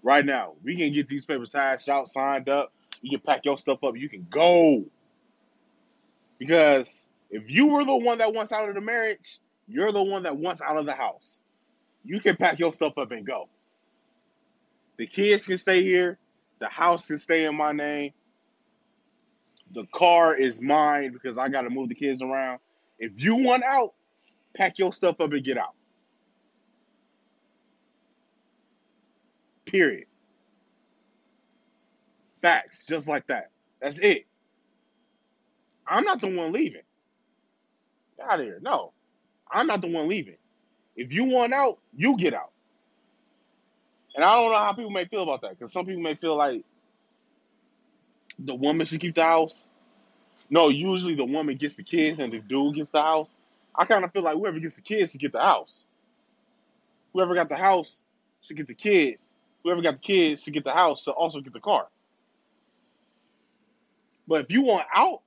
Right 0.04 0.24
now. 0.24 0.52
We 0.62 0.76
can 0.76 0.92
get 0.92 1.08
these 1.08 1.24
papers 1.24 1.52
hashed 1.52 1.88
out, 1.88 2.08
signed 2.08 2.48
up. 2.48 2.72
You 3.04 3.10
can 3.10 3.20
pack 3.20 3.44
your 3.44 3.58
stuff 3.58 3.84
up. 3.84 3.98
You 3.98 4.08
can 4.08 4.26
go. 4.30 4.82
Because 6.38 7.04
if 7.30 7.42
you 7.48 7.66
were 7.66 7.84
the 7.84 7.94
one 7.94 8.16
that 8.18 8.32
wants 8.32 8.50
out 8.50 8.66
of 8.66 8.74
the 8.74 8.80
marriage, 8.80 9.40
you're 9.68 9.92
the 9.92 10.02
one 10.02 10.22
that 10.22 10.38
wants 10.38 10.62
out 10.62 10.78
of 10.78 10.86
the 10.86 10.94
house. 10.94 11.38
You 12.02 12.18
can 12.18 12.34
pack 12.36 12.58
your 12.58 12.72
stuff 12.72 12.96
up 12.96 13.10
and 13.10 13.26
go. 13.26 13.50
The 14.96 15.06
kids 15.06 15.46
can 15.46 15.58
stay 15.58 15.82
here. 15.82 16.16
The 16.60 16.68
house 16.68 17.08
can 17.08 17.18
stay 17.18 17.44
in 17.44 17.54
my 17.54 17.72
name. 17.72 18.12
The 19.74 19.84
car 19.92 20.34
is 20.34 20.58
mine 20.58 21.12
because 21.12 21.36
I 21.36 21.50
got 21.50 21.62
to 21.62 21.70
move 21.70 21.90
the 21.90 21.94
kids 21.94 22.22
around. 22.22 22.60
If 22.98 23.22
you 23.22 23.36
want 23.36 23.64
out, 23.64 23.92
pack 24.54 24.78
your 24.78 24.94
stuff 24.94 25.20
up 25.20 25.30
and 25.30 25.44
get 25.44 25.58
out. 25.58 25.74
Period. 29.66 30.06
Facts, 32.44 32.84
just 32.84 33.08
like 33.08 33.26
that. 33.28 33.48
That's 33.80 33.96
it. 33.96 34.26
I'm 35.86 36.04
not 36.04 36.20
the 36.20 36.26
one 36.26 36.52
leaving. 36.52 36.82
Get 38.18 38.30
out 38.30 38.38
of 38.38 38.44
here. 38.44 38.58
No, 38.60 38.92
I'm 39.50 39.66
not 39.66 39.80
the 39.80 39.86
one 39.86 40.10
leaving. 40.10 40.36
If 40.94 41.10
you 41.10 41.24
want 41.24 41.54
out, 41.54 41.78
you 41.96 42.18
get 42.18 42.34
out. 42.34 42.50
And 44.14 44.22
I 44.22 44.34
don't 44.34 44.52
know 44.52 44.58
how 44.58 44.74
people 44.74 44.90
may 44.90 45.06
feel 45.06 45.22
about 45.22 45.40
that 45.40 45.58
because 45.58 45.72
some 45.72 45.86
people 45.86 46.02
may 46.02 46.16
feel 46.16 46.36
like 46.36 46.62
the 48.38 48.54
woman 48.54 48.84
should 48.84 49.00
keep 49.00 49.14
the 49.14 49.24
house. 49.24 49.64
No, 50.50 50.68
usually 50.68 51.14
the 51.14 51.24
woman 51.24 51.56
gets 51.56 51.76
the 51.76 51.82
kids 51.82 52.18
and 52.18 52.30
the 52.30 52.40
dude 52.40 52.74
gets 52.74 52.90
the 52.90 53.00
house. 53.00 53.28
I 53.74 53.86
kind 53.86 54.04
of 54.04 54.12
feel 54.12 54.22
like 54.22 54.36
whoever 54.36 54.60
gets 54.60 54.76
the 54.76 54.82
kids 54.82 55.12
should 55.12 55.22
get 55.22 55.32
the 55.32 55.40
house. 55.40 55.82
Whoever 57.14 57.34
got 57.34 57.48
the 57.48 57.56
house 57.56 58.02
should 58.42 58.58
get 58.58 58.66
the 58.66 58.74
kids. 58.74 59.32
Whoever 59.62 59.80
got 59.80 59.94
the 59.94 60.00
kids 60.00 60.42
should 60.42 60.52
get 60.52 60.64
the 60.64 60.72
house 60.72 61.04
should 61.04 61.12
also 61.12 61.40
get 61.40 61.54
the 61.54 61.60
car. 61.60 61.86
But 64.26 64.42
if 64.42 64.50
you 64.50 64.62
want 64.62 64.86
out, 64.94 65.22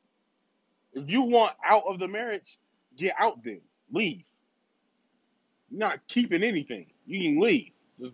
if 0.94 1.10
you 1.10 1.24
want 1.24 1.54
out 1.64 1.84
of 1.88 2.00
the 2.00 2.08
marriage, 2.08 2.58
get 2.96 3.14
out 3.18 3.44
then. 3.44 3.62
Leave. 3.92 4.24
You're 5.70 5.80
not 5.80 6.00
keeping 6.08 6.44
anything. 6.44 6.88
You 7.06 7.22
can 7.22 7.40
leave. 7.40 7.72
Just 8.00 8.14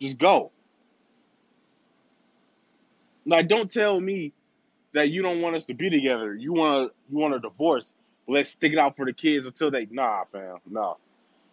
just 0.00 0.18
go. 0.18 0.52
Like 3.26 3.48
don't 3.48 3.70
tell 3.70 4.00
me 4.00 4.32
that 4.92 5.10
you 5.10 5.22
don't 5.22 5.40
want 5.40 5.56
us 5.56 5.64
to 5.66 5.74
be 5.74 5.90
together. 5.90 6.34
You 6.34 6.52
want 6.52 6.92
you 7.10 7.18
want 7.18 7.34
a 7.34 7.40
divorce. 7.40 7.84
Let's 8.28 8.50
stick 8.50 8.72
it 8.72 8.78
out 8.78 8.96
for 8.96 9.04
the 9.04 9.12
kids 9.12 9.46
until 9.46 9.70
they 9.70 9.86
nah, 9.90 10.24
fam. 10.32 10.58
Nah. 10.68 10.94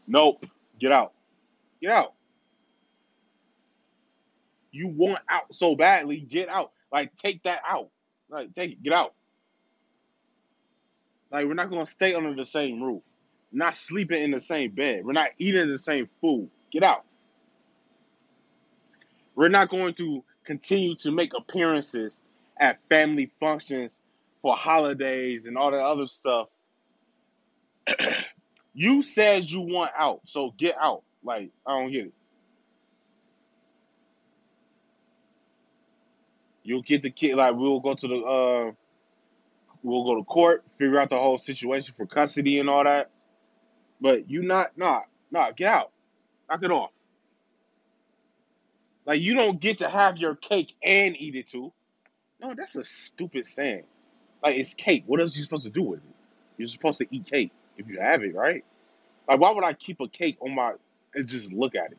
Nope. 0.07 0.45
Get 0.79 0.91
out. 0.91 1.13
Get 1.81 1.91
out. 1.91 2.13
You 4.71 4.87
want 4.87 5.19
out 5.29 5.53
so 5.53 5.75
badly, 5.75 6.17
get 6.19 6.49
out. 6.49 6.71
Like 6.91 7.15
take 7.15 7.43
that 7.43 7.61
out. 7.67 7.89
Like 8.29 8.53
take 8.53 8.71
it, 8.71 8.83
get 8.83 8.93
out. 8.93 9.13
Like 11.31 11.45
we're 11.45 11.53
not 11.53 11.69
gonna 11.69 11.85
stay 11.85 12.13
under 12.13 12.33
the 12.35 12.45
same 12.45 12.81
roof. 12.81 13.01
We're 13.51 13.59
not 13.59 13.77
sleeping 13.77 14.21
in 14.21 14.31
the 14.31 14.41
same 14.41 14.71
bed. 14.71 15.05
We're 15.05 15.13
not 15.13 15.29
eating 15.37 15.71
the 15.71 15.79
same 15.79 16.09
food. 16.21 16.49
Get 16.71 16.83
out. 16.83 17.05
We're 19.35 19.49
not 19.49 19.69
going 19.69 19.93
to 19.95 20.23
continue 20.45 20.95
to 20.95 21.11
make 21.11 21.33
appearances 21.37 22.15
at 22.59 22.79
family 22.89 23.31
functions 23.39 23.95
for 24.41 24.55
holidays 24.55 25.45
and 25.45 25.57
all 25.57 25.71
that 25.71 25.83
other 25.83 26.07
stuff. 26.07 26.47
you 28.73 29.03
said 29.03 29.45
you 29.45 29.61
want 29.61 29.91
out, 29.97 30.21
so 30.25 30.53
get 30.57 30.75
out. 30.81 31.03
Like, 31.23 31.51
I 31.65 31.79
don't 31.79 31.91
get 31.91 32.07
it. 32.07 32.13
You'll 36.67 36.81
get 36.81 37.01
the 37.01 37.09
kid 37.09 37.35
like 37.37 37.55
we'll 37.55 37.79
go 37.79 37.93
to 37.93 38.07
the 38.09 38.15
uh 38.17 38.71
we'll 39.83 40.03
go 40.03 40.15
to 40.15 40.23
court, 40.25 40.65
figure 40.77 40.99
out 40.99 41.09
the 41.09 41.17
whole 41.17 41.39
situation 41.39 41.93
for 41.95 42.05
custody 42.05 42.59
and 42.59 42.69
all 42.69 42.83
that. 42.83 43.09
But 44.01 44.29
you 44.29 44.43
not 44.43 44.77
nah, 44.77 45.03
nah, 45.31 45.51
get 45.51 45.73
out. 45.73 45.91
Knock 46.49 46.63
it 46.63 46.71
off. 46.71 46.89
Like 49.05 49.21
you 49.21 49.35
don't 49.35 49.61
get 49.61 49.77
to 49.77 49.87
have 49.87 50.17
your 50.17 50.35
cake 50.35 50.75
and 50.83 51.15
eat 51.17 51.35
it 51.35 51.47
too. 51.47 51.71
No, 52.41 52.53
that's 52.53 52.75
a 52.75 52.83
stupid 52.83 53.47
saying. 53.47 53.85
Like 54.43 54.57
it's 54.57 54.73
cake. 54.73 55.05
What 55.05 55.21
else 55.21 55.35
are 55.35 55.37
you 55.37 55.43
supposed 55.43 55.63
to 55.63 55.69
do 55.69 55.83
with 55.83 55.99
it? 55.99 56.15
You're 56.57 56.67
supposed 56.67 56.97
to 56.97 57.07
eat 57.09 57.31
cake 57.31 57.51
if 57.77 57.87
you 57.87 58.01
have 58.01 58.23
it, 58.23 58.35
right? 58.35 58.65
Like 59.29 59.39
why 59.39 59.51
would 59.51 59.63
I 59.63 59.71
keep 59.71 60.01
a 60.01 60.09
cake 60.09 60.35
on 60.41 60.53
my 60.53 60.73
and 61.15 61.27
just 61.27 61.49
look 61.53 61.75
at 61.75 61.93
it? 61.93 61.97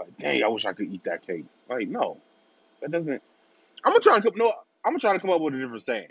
Like, 0.00 0.18
dang, 0.18 0.42
I 0.42 0.48
wish 0.48 0.64
I 0.64 0.72
could 0.72 0.92
eat 0.92 1.04
that 1.04 1.24
cake. 1.24 1.44
Like, 1.68 1.86
no. 1.86 2.18
That 2.82 2.90
doesn't 2.90 3.22
I'm 3.86 3.94
gonna 3.94 4.02
try 4.02 4.16
to 4.18 4.22
come 4.22 4.34
no, 4.38 4.48
I'm 4.86 4.92
gonna 4.94 5.00
try 5.00 5.14
to 5.14 5.20
come 5.20 5.30
up 5.30 5.42
with 5.42 5.54
a 5.54 5.58
different 5.60 5.84
saying. 5.84 6.08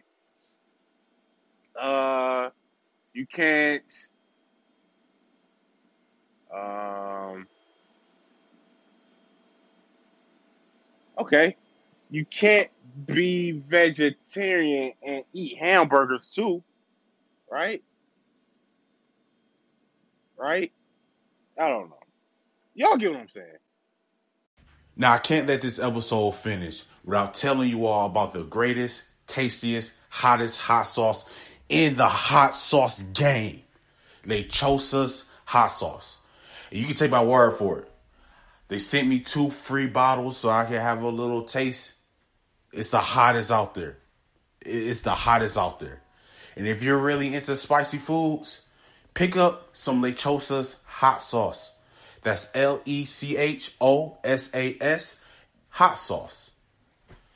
Uh 1.79 2.51
you 3.13 3.27
can't 3.27 3.93
um 6.55 7.47
okay. 11.19 11.57
You 12.09 12.25
can't 12.25 12.69
be 13.07 13.51
vegetarian 13.51 14.93
and 15.05 15.23
eat 15.33 15.57
hamburgers 15.59 16.31
too, 16.31 16.63
right? 17.51 17.83
Right? 20.37 20.71
I 21.59 21.69
don't 21.69 21.89
know. 21.89 21.97
Y'all 22.75 22.97
get 22.97 23.11
what 23.11 23.21
I'm 23.21 23.29
saying. 23.29 23.47
Now, 24.97 25.13
I 25.13 25.17
can't 25.17 25.47
let 25.47 25.61
this 25.61 25.79
episode 25.79 26.31
finish 26.31 26.83
without 27.03 27.33
telling 27.33 27.69
you 27.69 27.85
all 27.85 28.05
about 28.05 28.33
the 28.33 28.43
greatest, 28.43 29.03
tastiest, 29.27 29.93
hottest 30.09 30.59
hot 30.59 30.83
sauce 30.83 31.25
in 31.67 31.95
the 31.95 32.07
hot 32.07 32.55
sauce 32.55 33.03
game. 33.03 33.61
Lechosa's 34.25 35.25
hot 35.45 35.67
sauce. 35.67 36.17
And 36.71 36.79
you 36.79 36.85
can 36.85 36.95
take 36.95 37.11
my 37.11 37.23
word 37.23 37.57
for 37.57 37.79
it. 37.79 37.91
They 38.67 38.79
sent 38.79 39.07
me 39.07 39.19
two 39.19 39.49
free 39.49 39.87
bottles 39.87 40.37
so 40.37 40.49
I 40.49 40.65
can 40.65 40.75
have 40.75 41.01
a 41.01 41.09
little 41.09 41.43
taste. 41.43 41.93
It's 42.71 42.89
the 42.89 42.99
hottest 42.99 43.51
out 43.51 43.75
there. 43.75 43.97
It's 44.61 45.03
the 45.03 45.13
hottest 45.13 45.57
out 45.57 45.79
there. 45.79 46.01
And 46.55 46.67
if 46.67 46.81
you're 46.81 46.97
really 46.97 47.33
into 47.33 47.55
spicy 47.55 47.97
foods, 47.97 48.61
pick 49.13 49.35
up 49.35 49.69
some 49.73 50.01
Lechosa's 50.01 50.77
hot 50.85 51.21
sauce. 51.21 51.71
That's 52.25 52.49
L 52.55 52.81
E 52.85 53.05
C 53.05 53.37
H 53.37 53.75
O 53.79 54.17
S 54.23 54.49
A 54.51 54.75
S 54.81 55.17
hot 55.69 55.95
sauce. 55.95 56.49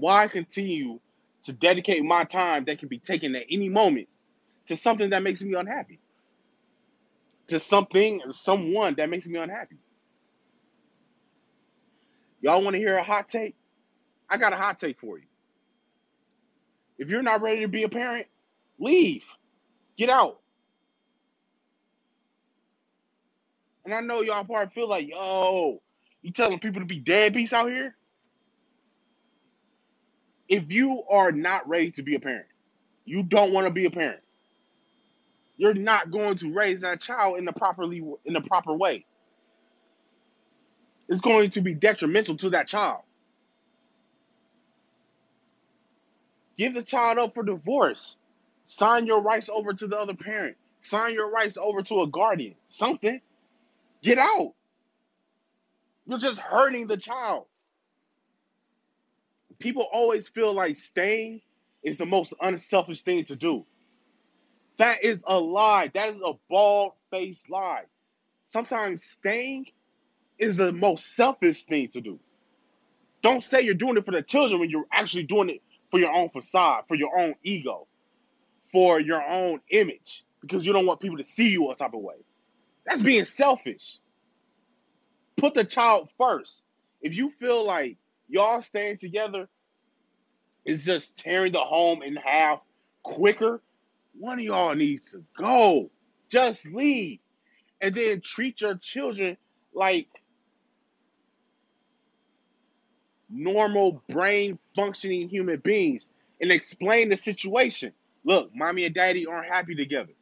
Why 0.00 0.28
continue 0.28 1.00
to 1.44 1.52
dedicate 1.52 2.04
my 2.04 2.24
time 2.24 2.64
that 2.66 2.78
can 2.78 2.88
be 2.88 2.98
taken 2.98 3.34
at 3.36 3.46
any 3.50 3.68
moment 3.68 4.08
to 4.66 4.76
something 4.76 5.10
that 5.10 5.22
makes 5.22 5.42
me 5.42 5.54
unhappy? 5.54 6.00
to 7.50 7.58
something, 7.58 8.22
someone 8.30 8.94
that 8.94 9.10
makes 9.10 9.26
me 9.26 9.38
unhappy. 9.38 9.76
Y'all 12.40 12.62
want 12.62 12.74
to 12.74 12.78
hear 12.80 12.96
a 12.96 13.02
hot 13.02 13.28
take? 13.28 13.56
I 14.28 14.38
got 14.38 14.52
a 14.52 14.56
hot 14.56 14.78
take 14.78 14.98
for 14.98 15.18
you. 15.18 15.24
If 16.96 17.10
you're 17.10 17.22
not 17.22 17.42
ready 17.42 17.62
to 17.62 17.68
be 17.68 17.82
a 17.82 17.88
parent, 17.88 18.26
leave. 18.78 19.24
Get 19.96 20.10
out. 20.10 20.40
And 23.84 23.92
I 23.92 24.00
know 24.00 24.22
y'all 24.22 24.44
probably 24.44 24.72
feel 24.72 24.88
like, 24.88 25.08
yo, 25.08 25.82
you 26.22 26.30
telling 26.30 26.60
people 26.60 26.80
to 26.80 26.86
be 26.86 27.00
deadbeats 27.00 27.52
out 27.52 27.68
here? 27.68 27.96
If 30.50 30.72
you 30.72 31.04
are 31.08 31.32
not 31.32 31.68
ready 31.68 31.92
to 31.92 32.02
be 32.02 32.16
a 32.16 32.20
parent, 32.20 32.46
you 33.06 33.22
don't 33.22 33.52
want 33.52 33.68
to 33.68 33.72
be 33.72 33.86
a 33.86 33.90
parent. 33.90 34.20
You're 35.56 35.74
not 35.74 36.10
going 36.10 36.36
to 36.38 36.52
raise 36.52 36.80
that 36.82 37.00
child 37.00 37.38
in 37.38 37.44
the 37.44 37.52
properly 37.52 38.02
in 38.24 38.34
the 38.34 38.40
proper 38.40 38.74
way. 38.74 39.06
It's 41.08 41.20
going 41.20 41.50
to 41.50 41.60
be 41.60 41.74
detrimental 41.74 42.36
to 42.38 42.50
that 42.50 42.66
child. 42.68 43.02
Give 46.56 46.74
the 46.74 46.82
child 46.82 47.18
up 47.18 47.34
for 47.34 47.44
divorce. 47.44 48.18
Sign 48.66 49.06
your 49.06 49.22
rights 49.22 49.48
over 49.48 49.72
to 49.72 49.86
the 49.86 49.98
other 49.98 50.14
parent. 50.14 50.56
Sign 50.82 51.14
your 51.14 51.30
rights 51.30 51.58
over 51.58 51.82
to 51.82 52.02
a 52.02 52.08
guardian. 52.08 52.54
Something. 52.68 53.20
Get 54.02 54.18
out. 54.18 54.54
You're 56.06 56.18
just 56.18 56.38
hurting 56.38 56.86
the 56.88 56.96
child. 56.96 57.46
People 59.60 59.86
always 59.92 60.28
feel 60.28 60.52
like 60.52 60.74
staying 60.76 61.42
is 61.82 61.98
the 61.98 62.06
most 62.06 62.34
unselfish 62.40 63.02
thing 63.02 63.24
to 63.26 63.36
do. 63.36 63.66
That 64.78 65.04
is 65.04 65.22
a 65.26 65.38
lie. 65.38 65.90
That 65.92 66.14
is 66.14 66.20
a 66.24 66.32
bald 66.48 66.92
faced 67.10 67.50
lie. 67.50 67.84
Sometimes 68.46 69.04
staying 69.04 69.66
is 70.38 70.56
the 70.56 70.72
most 70.72 71.14
selfish 71.14 71.64
thing 71.64 71.88
to 71.88 72.00
do. 72.00 72.18
Don't 73.22 73.42
say 73.42 73.60
you're 73.60 73.74
doing 73.74 73.98
it 73.98 74.06
for 74.06 74.12
the 74.12 74.22
children 74.22 74.60
when 74.60 74.70
you're 74.70 74.86
actually 74.90 75.24
doing 75.24 75.50
it 75.50 75.62
for 75.90 76.00
your 76.00 76.12
own 76.12 76.30
facade, 76.30 76.84
for 76.88 76.94
your 76.94 77.18
own 77.18 77.34
ego, 77.44 77.86
for 78.72 78.98
your 78.98 79.22
own 79.22 79.60
image, 79.68 80.24
because 80.40 80.64
you 80.64 80.72
don't 80.72 80.86
want 80.86 81.00
people 81.00 81.18
to 81.18 81.24
see 81.24 81.48
you 81.48 81.70
a 81.70 81.76
type 81.76 81.92
of 81.92 82.00
way. 82.00 82.14
That's 82.86 83.02
being 83.02 83.26
selfish. 83.26 83.98
Put 85.36 85.52
the 85.52 85.64
child 85.64 86.10
first. 86.16 86.62
If 87.02 87.14
you 87.14 87.30
feel 87.38 87.66
like 87.66 87.98
y'all 88.30 88.62
staying 88.62 88.96
together 88.96 89.48
is 90.64 90.84
just 90.84 91.16
tearing 91.16 91.52
the 91.52 91.60
home 91.60 92.02
in 92.02 92.16
half 92.16 92.60
quicker, 93.02 93.60
one 94.18 94.38
of 94.38 94.44
y'all 94.44 94.74
needs 94.74 95.10
to 95.12 95.24
go. 95.36 95.90
Just 96.28 96.66
leave. 96.66 97.18
And 97.80 97.94
then 97.94 98.20
treat 98.20 98.60
your 98.60 98.76
children 98.76 99.36
like 99.72 100.08
normal 103.28 104.02
brain 104.08 104.58
functioning 104.76 105.28
human 105.28 105.58
beings 105.60 106.10
and 106.40 106.50
explain 106.50 107.08
the 107.08 107.16
situation. 107.16 107.92
Look, 108.24 108.50
mommy 108.54 108.84
and 108.84 108.94
daddy 108.94 109.26
aren't 109.26 109.52
happy 109.52 109.74
together. 109.74 110.12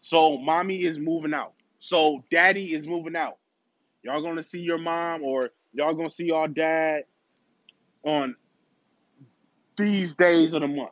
So 0.00 0.38
mommy 0.38 0.82
is 0.82 0.98
moving 0.98 1.34
out. 1.34 1.52
So 1.78 2.24
daddy 2.30 2.74
is 2.74 2.86
moving 2.86 3.14
out. 3.14 3.38
Y'all 4.02 4.22
gonna 4.22 4.42
see 4.42 4.60
your 4.60 4.78
mom 4.78 5.22
or 5.22 5.50
y'all 5.72 5.94
gonna 5.94 6.10
see 6.10 6.24
your 6.26 6.48
dad 6.48 7.04
on 8.04 8.36
these 9.76 10.14
days 10.14 10.54
of 10.54 10.62
the 10.62 10.68
month. 10.68 10.90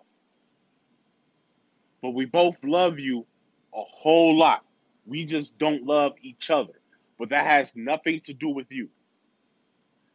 But 2.02 2.10
we 2.10 2.26
both 2.26 2.56
love 2.62 2.98
you 2.98 3.26
a 3.74 3.82
whole 3.82 4.36
lot. 4.36 4.64
We 5.06 5.24
just 5.24 5.58
don't 5.58 5.84
love 5.84 6.12
each 6.22 6.50
other. 6.50 6.74
But 7.18 7.30
that 7.30 7.46
has 7.46 7.74
nothing 7.74 8.20
to 8.20 8.34
do 8.34 8.50
with 8.50 8.70
you. 8.70 8.88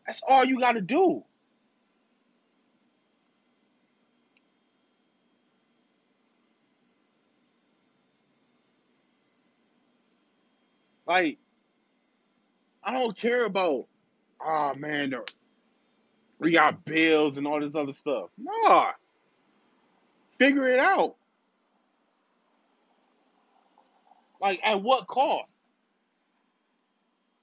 That's 0.05 0.21
all 0.27 0.45
you 0.45 0.59
got 0.59 0.73
to 0.73 0.81
do. 0.81 1.23
Like, 11.05 11.37
I 12.83 12.93
don't 12.93 13.15
care 13.15 13.45
about, 13.45 13.87
oh 14.45 14.73
man, 14.75 15.13
we 16.39 16.51
got 16.51 16.83
bills 16.85 17.37
and 17.37 17.47
all 17.47 17.59
this 17.59 17.75
other 17.75 17.93
stuff. 17.93 18.29
Nah. 18.37 18.91
Figure 20.37 20.67
it 20.67 20.79
out. 20.79 21.15
Like, 24.41 24.59
at 24.63 24.81
what 24.81 25.07
cost? 25.07 25.71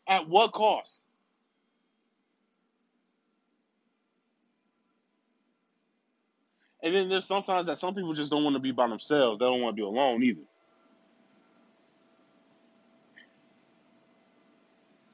At 0.07 0.29
what 0.29 0.53
cost? 0.53 1.07
And 6.83 6.95
then 6.95 7.09
there's 7.09 7.27
sometimes 7.27 7.67
that 7.67 7.79
some 7.79 7.95
people 7.95 8.13
just 8.15 8.31
don't 8.31 8.45
want 8.45 8.55
to 8.55 8.61
be 8.61 8.73
by 8.73 8.89
themselves. 8.89 9.39
They 9.39 9.45
don't 9.45 9.61
want 9.63 9.77
to 9.77 9.81
be 9.81 9.87
alone 9.87 10.23
either. 10.23 10.41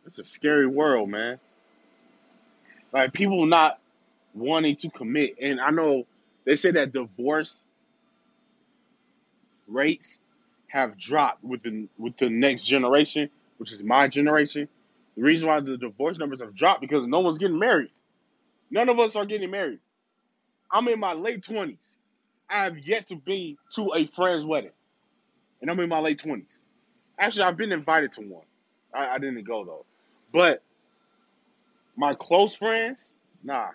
It's 0.06 0.18
a 0.18 0.24
scary 0.24 0.66
world, 0.66 1.08
man. 1.08 1.38
Like 2.96 3.12
people 3.12 3.44
not 3.44 3.78
wanting 4.32 4.74
to 4.76 4.88
commit. 4.88 5.36
And 5.38 5.60
I 5.60 5.70
know 5.70 6.06
they 6.46 6.56
say 6.56 6.70
that 6.70 6.94
divorce 6.94 7.62
rates 9.68 10.18
have 10.68 10.98
dropped 10.98 11.44
with 11.44 11.62
the 11.62 11.88
with 11.98 12.16
the 12.16 12.30
next 12.30 12.64
generation, 12.64 13.28
which 13.58 13.70
is 13.72 13.82
my 13.82 14.08
generation. 14.08 14.66
The 15.14 15.22
reason 15.22 15.46
why 15.46 15.60
the 15.60 15.76
divorce 15.76 16.16
numbers 16.16 16.40
have 16.40 16.54
dropped 16.54 16.80
because 16.80 17.06
no 17.06 17.20
one's 17.20 17.36
getting 17.36 17.58
married. 17.58 17.90
None 18.70 18.88
of 18.88 18.98
us 18.98 19.14
are 19.14 19.26
getting 19.26 19.50
married. 19.50 19.80
I'm 20.70 20.88
in 20.88 20.98
my 20.98 21.12
late 21.12 21.44
twenties. 21.44 21.98
I 22.48 22.64
have 22.64 22.78
yet 22.78 23.08
to 23.08 23.16
be 23.16 23.58
to 23.74 23.92
a 23.94 24.06
friend's 24.06 24.46
wedding, 24.46 24.70
and 25.60 25.70
I'm 25.70 25.78
in 25.80 25.90
my 25.90 26.00
late 26.00 26.20
twenties. 26.20 26.60
Actually, 27.18 27.44
I've 27.44 27.58
been 27.58 27.72
invited 27.72 28.12
to 28.12 28.22
one. 28.22 28.44
I, 28.94 29.16
I 29.16 29.18
didn't 29.18 29.44
go 29.44 29.66
though, 29.66 29.84
but 30.32 30.62
my 31.96 32.14
close 32.14 32.54
friends, 32.54 33.14
nah, 33.42 33.68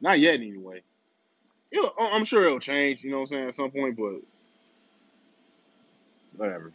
not 0.00 0.20
yet 0.20 0.34
anyway. 0.34 0.82
It'll, 1.70 1.92
I'm 1.98 2.24
sure 2.24 2.44
it'll 2.44 2.60
change, 2.60 3.04
you 3.04 3.10
know 3.10 3.18
what 3.18 3.22
I'm 3.22 3.26
saying, 3.28 3.48
at 3.48 3.54
some 3.54 3.70
point, 3.70 3.96
but 3.96 4.20
whatever. 6.36 6.72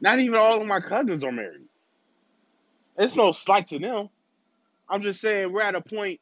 Not 0.00 0.20
even 0.20 0.36
all 0.36 0.60
of 0.60 0.66
my 0.66 0.80
cousins 0.80 1.24
are 1.24 1.32
married. 1.32 1.66
It's 2.98 3.16
no 3.16 3.32
slight 3.32 3.68
to 3.68 3.78
them. 3.78 4.08
I'm 4.88 5.02
just 5.02 5.20
saying 5.20 5.52
we're 5.52 5.62
at 5.62 5.74
a 5.74 5.80
point 5.80 6.20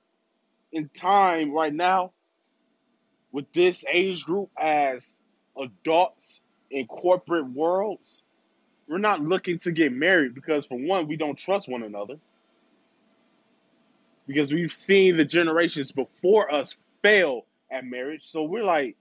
in 0.72 0.88
time 0.94 1.52
right 1.52 1.72
now 1.72 2.12
with 3.32 3.52
this 3.52 3.84
age 3.92 4.24
group 4.24 4.50
as 4.58 5.04
adults 5.60 6.42
in 6.70 6.86
corporate 6.86 7.48
worlds. 7.48 8.22
We're 8.88 8.98
not 8.98 9.20
looking 9.20 9.58
to 9.60 9.72
get 9.72 9.92
married 9.92 10.34
because, 10.34 10.66
for 10.66 10.78
one, 10.78 11.08
we 11.08 11.16
don't 11.16 11.36
trust 11.36 11.68
one 11.68 11.82
another. 11.82 12.16
Because 14.26 14.52
we've 14.52 14.72
seen 14.72 15.16
the 15.16 15.24
generations 15.24 15.92
before 15.92 16.52
us 16.52 16.76
fail 17.02 17.46
at 17.70 17.84
marriage. 17.84 18.22
So 18.24 18.44
we're 18.44 18.64
like, 18.64 18.96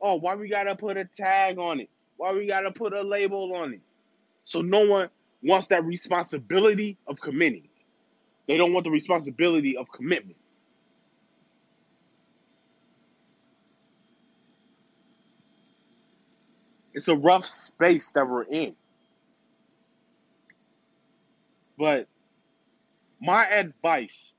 oh, 0.00 0.16
why 0.16 0.34
we 0.34 0.48
gotta 0.48 0.76
put 0.76 0.96
a 0.96 1.04
tag 1.04 1.58
on 1.58 1.80
it? 1.80 1.88
Why 2.16 2.32
we 2.32 2.46
gotta 2.46 2.72
put 2.72 2.92
a 2.92 3.02
label 3.02 3.54
on 3.54 3.74
it? 3.74 3.80
So 4.44 4.60
no 4.60 4.86
one 4.86 5.08
wants 5.42 5.68
that 5.68 5.84
responsibility 5.84 6.96
of 7.06 7.20
committing. 7.20 7.68
They 8.46 8.56
don't 8.56 8.72
want 8.72 8.84
the 8.84 8.90
responsibility 8.90 9.76
of 9.76 9.90
commitment. 9.90 10.36
It's 16.94 17.08
a 17.08 17.16
rough 17.16 17.46
space 17.46 18.12
that 18.12 18.28
we're 18.28 18.42
in. 18.42 18.74
But 21.78 22.06
my 23.20 23.46
advice 23.46 24.32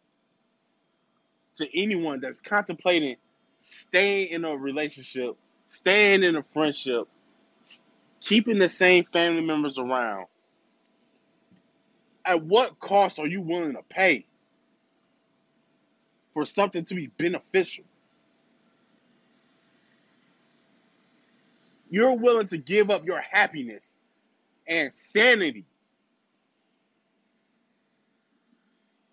to 1.56 1.80
anyone 1.80 2.20
that's 2.20 2.42
contemplating 2.42 3.16
staying 3.60 4.30
in 4.30 4.46
a 4.46 4.56
relationship, 4.56 5.36
staying 5.68 6.24
in 6.24 6.36
a 6.36 6.44
friendship, 6.44 7.08
keeping 8.22 8.60
the 8.60 8.70
same 8.70 9.06
family 9.06 9.42
members 9.44 9.78
around, 9.78 10.28
at 12.26 12.44
what 12.44 12.80
cost 12.80 13.20
are 13.20 13.28
you 13.28 13.42
willing 13.42 13.74
to 13.74 13.82
pay 13.90 14.26
for 16.34 16.46
something 16.46 16.86
to 16.86 16.96
be 16.96 17.08
beneficial? 17.08 17.84
You're 21.94 22.14
willing 22.16 22.48
to 22.48 22.58
give 22.58 22.90
up 22.90 23.06
your 23.06 23.20
happiness 23.20 23.88
and 24.68 24.92
sanity 24.96 25.64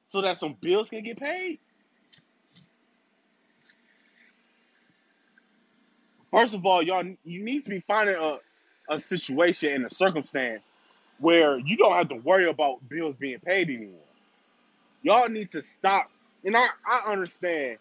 so 0.07 0.23
that 0.23 0.39
some 0.39 0.57
bills 0.59 0.89
can 0.89 1.05
get 1.05 1.21
paid? 1.21 1.59
First 6.31 6.55
of 6.55 6.65
all, 6.65 6.83
y'all, 6.83 7.05
you 7.23 7.45
need 7.45 7.65
to 7.65 7.69
be 7.69 7.81
finding 7.81 8.17
a, 8.17 8.39
a 8.89 8.99
situation 8.99 9.75
and 9.75 9.85
a 9.85 9.95
circumstance 9.95 10.63
where 11.19 11.59
you 11.59 11.77
don't 11.77 11.93
have 11.93 12.09
to 12.09 12.17
worry 12.17 12.49
about 12.49 12.89
bills 12.89 13.15
being 13.19 13.41
paid 13.41 13.69
anymore. 13.69 14.01
Y'all 15.03 15.29
need 15.29 15.51
to 15.51 15.61
stop. 15.61 16.11
And 16.47 16.57
I, 16.57 16.67
I 16.89 17.13
understand 17.13 17.77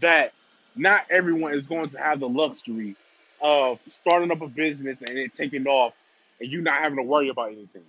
that 0.00 0.32
not 0.74 1.06
everyone 1.08 1.54
is 1.54 1.68
going 1.68 1.90
to 1.90 1.98
have 1.98 2.18
the 2.18 2.28
luxury 2.28 2.96
of 3.40 3.78
starting 3.88 4.30
up 4.30 4.40
a 4.40 4.48
business 4.48 5.02
and 5.02 5.18
it 5.18 5.34
taking 5.34 5.66
off 5.66 5.94
and 6.40 6.50
you 6.50 6.60
not 6.60 6.76
having 6.76 6.96
to 6.96 7.02
worry 7.02 7.28
about 7.28 7.52
anything. 7.52 7.84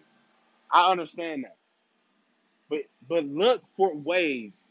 I 0.72 0.92
understand 0.92 1.46
that. 1.46 1.56
But 2.70 2.80
but 3.08 3.26
look 3.26 3.64
for 3.76 3.94
ways 3.96 4.70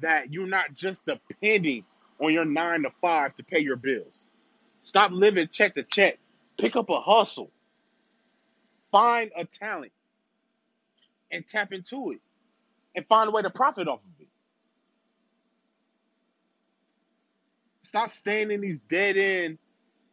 that 0.00 0.32
you're 0.32 0.46
not 0.46 0.74
just 0.74 1.02
depending 1.06 1.84
on 2.20 2.32
your 2.32 2.44
nine 2.44 2.82
to 2.82 2.90
five 3.00 3.34
to 3.36 3.44
pay 3.44 3.60
your 3.60 3.76
bills. 3.76 4.24
Stop 4.82 5.10
living 5.12 5.48
check 5.50 5.74
to 5.74 5.82
check. 5.82 6.18
Pick 6.58 6.76
up 6.76 6.90
a 6.90 7.00
hustle. 7.00 7.50
Find 8.92 9.30
a 9.36 9.44
talent 9.44 9.92
and 11.30 11.46
tap 11.46 11.72
into 11.72 12.12
it 12.12 12.20
and 12.94 13.06
find 13.06 13.28
a 13.28 13.30
way 13.30 13.42
to 13.42 13.50
profit 13.50 13.88
off 13.88 14.00
of 14.00 14.20
it. 14.20 14.28
Stop 17.82 18.10
staying 18.10 18.50
in 18.50 18.60
these 18.60 18.78
dead 18.80 19.16
end 19.16 19.58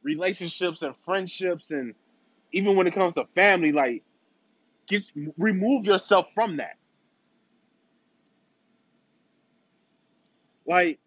relationships 0.08 0.82
and 0.82 0.96
friendships 1.04 1.72
and 1.72 1.94
even 2.54 2.78
when 2.78 2.88
it 2.88 2.94
comes 2.94 3.14
to 3.16 3.26
family, 3.36 3.74
like 3.74 4.04
get 4.88 5.04
remove 5.38 5.86
yourself 5.86 6.34
from 6.34 6.58
that. 6.58 6.78
Like 10.66 11.00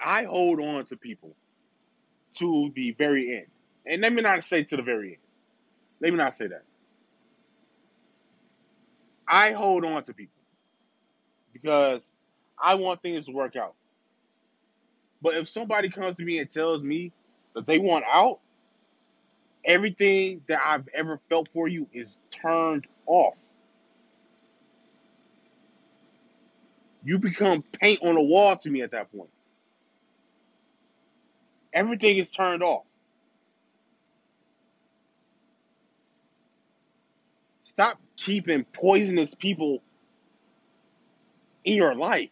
I 0.00 0.24
hold 0.24 0.60
on 0.60 0.84
to 0.86 0.96
people 0.96 1.36
to 2.38 2.72
the 2.74 2.90
very 2.98 3.36
end. 3.36 3.46
And 3.86 4.02
let 4.02 4.12
me 4.12 4.22
not 4.22 4.42
say 4.44 4.64
to 4.64 4.76
the 4.76 4.82
very 4.82 5.10
end. 5.10 5.18
Let 6.00 6.10
me 6.10 6.16
not 6.18 6.34
say 6.34 6.48
that. 6.48 6.64
I 9.28 9.52
hold 9.52 9.84
on 9.84 10.02
to 10.04 10.12
people 10.12 10.42
because 11.52 12.04
I 12.60 12.74
want 12.74 13.00
things 13.00 13.26
to 13.26 13.32
work 13.32 13.54
out. 13.56 13.74
But 15.22 15.36
if 15.36 15.48
somebody 15.48 15.88
comes 15.88 16.16
to 16.16 16.24
me 16.24 16.38
and 16.38 16.50
tells 16.50 16.82
me 16.82 17.12
that 17.54 17.66
they 17.66 17.78
want 17.78 18.04
out, 18.12 18.40
everything 19.64 20.42
that 20.48 20.60
I've 20.64 20.88
ever 20.94 21.20
felt 21.28 21.48
for 21.50 21.68
you 21.68 21.88
is 21.92 22.20
turned 22.30 22.86
off. 23.06 23.38
You 27.04 27.18
become 27.18 27.62
paint 27.62 28.00
on 28.02 28.14
the 28.14 28.22
wall 28.22 28.56
to 28.56 28.70
me 28.70 28.82
at 28.82 28.92
that 28.92 29.12
point. 29.12 29.30
Everything 31.72 32.18
is 32.18 32.32
turned 32.32 32.62
off. 32.62 32.84
Stop 37.64 37.98
keeping 38.16 38.64
poisonous 38.64 39.34
people 39.34 39.82
in 41.64 41.74
your 41.74 41.94
life. 41.94 42.30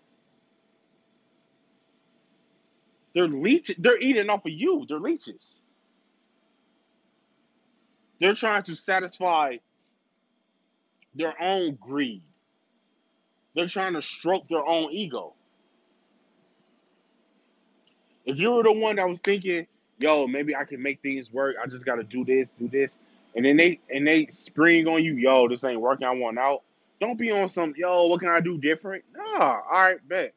They're 3.14 3.28
leech. 3.28 3.74
They're 3.78 3.98
eating 3.98 4.30
off 4.30 4.46
of 4.46 4.52
you. 4.52 4.86
They're 4.88 4.98
leeches. 4.98 5.60
They're 8.20 8.34
trying 8.34 8.62
to 8.64 8.76
satisfy 8.76 9.56
their 11.14 11.34
own 11.40 11.76
greed. 11.80 12.22
They're 13.54 13.66
trying 13.66 13.94
to 13.94 14.02
stroke 14.02 14.48
their 14.48 14.64
own 14.64 14.92
ego. 14.92 15.34
If 18.24 18.38
you 18.38 18.52
were 18.52 18.62
the 18.62 18.72
one 18.72 18.96
that 18.96 19.08
was 19.08 19.20
thinking, 19.20 19.66
yo, 19.98 20.26
maybe 20.26 20.54
I 20.54 20.64
can 20.64 20.82
make 20.82 21.02
things 21.02 21.32
work, 21.32 21.56
I 21.62 21.66
just 21.66 21.84
gotta 21.84 22.04
do 22.04 22.24
this, 22.24 22.52
do 22.52 22.68
this, 22.68 22.94
and 23.34 23.44
then 23.44 23.56
they 23.56 23.80
and 23.90 24.06
they 24.06 24.26
spring 24.26 24.86
on 24.86 25.02
you, 25.02 25.14
yo, 25.14 25.48
this 25.48 25.64
ain't 25.64 25.80
working, 25.80 26.06
I 26.06 26.12
want 26.12 26.38
out. 26.38 26.62
Don't 27.00 27.18
be 27.18 27.32
on 27.32 27.48
some, 27.48 27.74
yo, 27.76 28.04
what 28.04 28.20
can 28.20 28.28
I 28.28 28.40
do 28.40 28.58
different? 28.58 29.04
Nah, 29.14 29.40
all 29.40 29.62
right, 29.72 30.08
bet. 30.08 30.34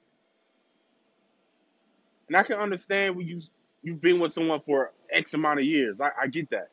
And 2.28 2.38
I 2.38 2.44
can 2.44 2.58
understand 2.58 3.16
when 3.16 3.28
you 3.28 3.42
you've 3.84 4.02
been 4.02 4.20
with 4.20 4.34
someone 4.34 4.62
for 4.66 4.92
X 5.12 5.34
amount 5.34 5.60
of 5.60 5.66
years. 5.66 5.98
I, 6.02 6.10
I 6.24 6.28
get 6.28 6.50
that. 6.52 6.70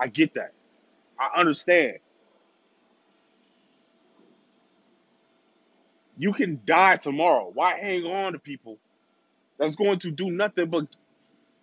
I 0.00 0.08
get 0.08 0.34
that. 0.34 0.52
I 1.18 1.40
understand. 1.40 1.98
You 6.18 6.32
can 6.32 6.60
die 6.64 6.96
tomorrow. 6.96 7.50
Why 7.54 7.78
hang 7.78 8.04
on 8.04 8.32
to 8.34 8.38
people 8.40 8.78
that's 9.58 9.76
going 9.76 10.00
to 10.00 10.10
do 10.10 10.30
nothing 10.30 10.70
but 10.70 10.86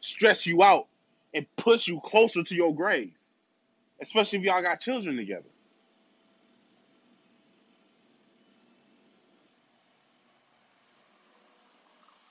stress 0.01 0.45
you 0.45 0.63
out 0.63 0.87
and 1.33 1.45
push 1.57 1.87
you 1.87 1.99
closer 2.01 2.43
to 2.43 2.55
your 2.55 2.73
grave? 2.75 3.13
Especially 4.01 4.39
if 4.39 4.45
y'all 4.45 4.61
got 4.61 4.81
children 4.81 5.17
together. 5.17 5.45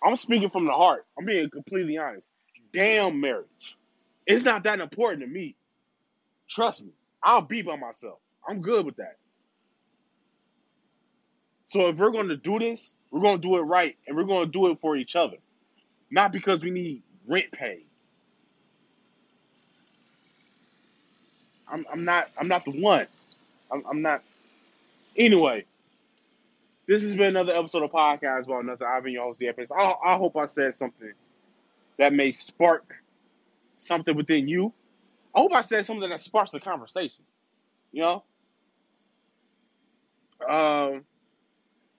I'm 0.04 0.16
speaking 0.16 0.50
from 0.50 0.66
the 0.66 0.72
heart. 0.72 1.06
I'm 1.18 1.24
being 1.26 1.50
completely 1.50 1.98
honest. 1.98 2.30
Damn 2.72 3.20
marriage. 3.20 3.76
It's 4.26 4.44
not 4.44 4.64
that 4.64 4.80
important 4.80 5.22
to 5.22 5.28
me. 5.28 5.56
Trust 6.48 6.82
me. 6.82 6.90
I'll 7.22 7.42
be 7.42 7.62
by 7.62 7.76
myself. 7.76 8.18
I'm 8.48 8.62
good 8.62 8.86
with 8.86 8.96
that. 8.96 9.16
So 11.66 11.88
if 11.88 11.96
we're 11.96 12.10
going 12.10 12.28
to 12.28 12.36
do 12.36 12.58
this, 12.58 12.92
we're 13.10 13.20
going 13.22 13.40
to 13.40 13.48
do 13.48 13.56
it 13.56 13.62
right 13.62 13.96
and 14.06 14.16
we're 14.16 14.24
going 14.24 14.46
to 14.46 14.52
do 14.52 14.68
it 14.70 14.80
for 14.80 14.96
each 14.96 15.16
other. 15.16 15.38
Not 16.10 16.32
because 16.32 16.62
we 16.62 16.70
need 16.70 17.02
rent 17.26 17.52
paid. 17.52 17.86
I'm, 21.68 21.86
I'm 21.92 22.04
not 22.04 22.30
I'm 22.38 22.48
not 22.48 22.64
the 22.64 22.72
one. 22.72 23.06
I'm, 23.72 23.84
I'm 23.90 24.02
not 24.02 24.22
anyway. 25.16 25.64
This 26.86 27.02
has 27.02 27.14
been 27.14 27.28
another 27.28 27.54
episode 27.54 27.82
of 27.82 27.92
podcast 27.92 28.44
about 28.44 28.66
nothing. 28.66 28.86
I've 28.86 29.04
been 29.04 29.14
your 29.14 29.24
host, 29.24 29.40
DFS. 29.40 29.68
I, 29.74 29.94
I 30.04 30.16
hope 30.16 30.36
I 30.36 30.46
said 30.46 30.74
something 30.74 31.12
that 31.98 32.12
may 32.12 32.32
spark 32.32 32.94
something 33.78 34.14
within 34.14 34.48
you. 34.48 34.72
I 35.34 35.40
hope 35.40 35.54
I 35.54 35.62
said 35.62 35.86
something 35.86 36.10
that 36.10 36.20
sparks 36.20 36.50
the 36.50 36.60
conversation. 36.60 37.24
You 37.92 38.02
know? 38.02 38.24
Um, 40.46 41.04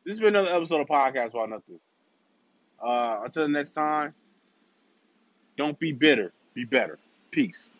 this 0.05 0.13
has 0.13 0.19
been 0.19 0.35
another 0.35 0.55
episode 0.55 0.81
of 0.81 0.87
Podcast 0.87 1.29
About 1.29 1.49
Nothing. 1.49 1.79
Uh, 2.79 3.21
until 3.23 3.47
next 3.47 3.73
time, 3.73 4.13
don't 5.57 5.79
be 5.79 5.93
bitter, 5.93 6.31
be 6.53 6.65
better. 6.65 6.99
Peace. 7.31 7.71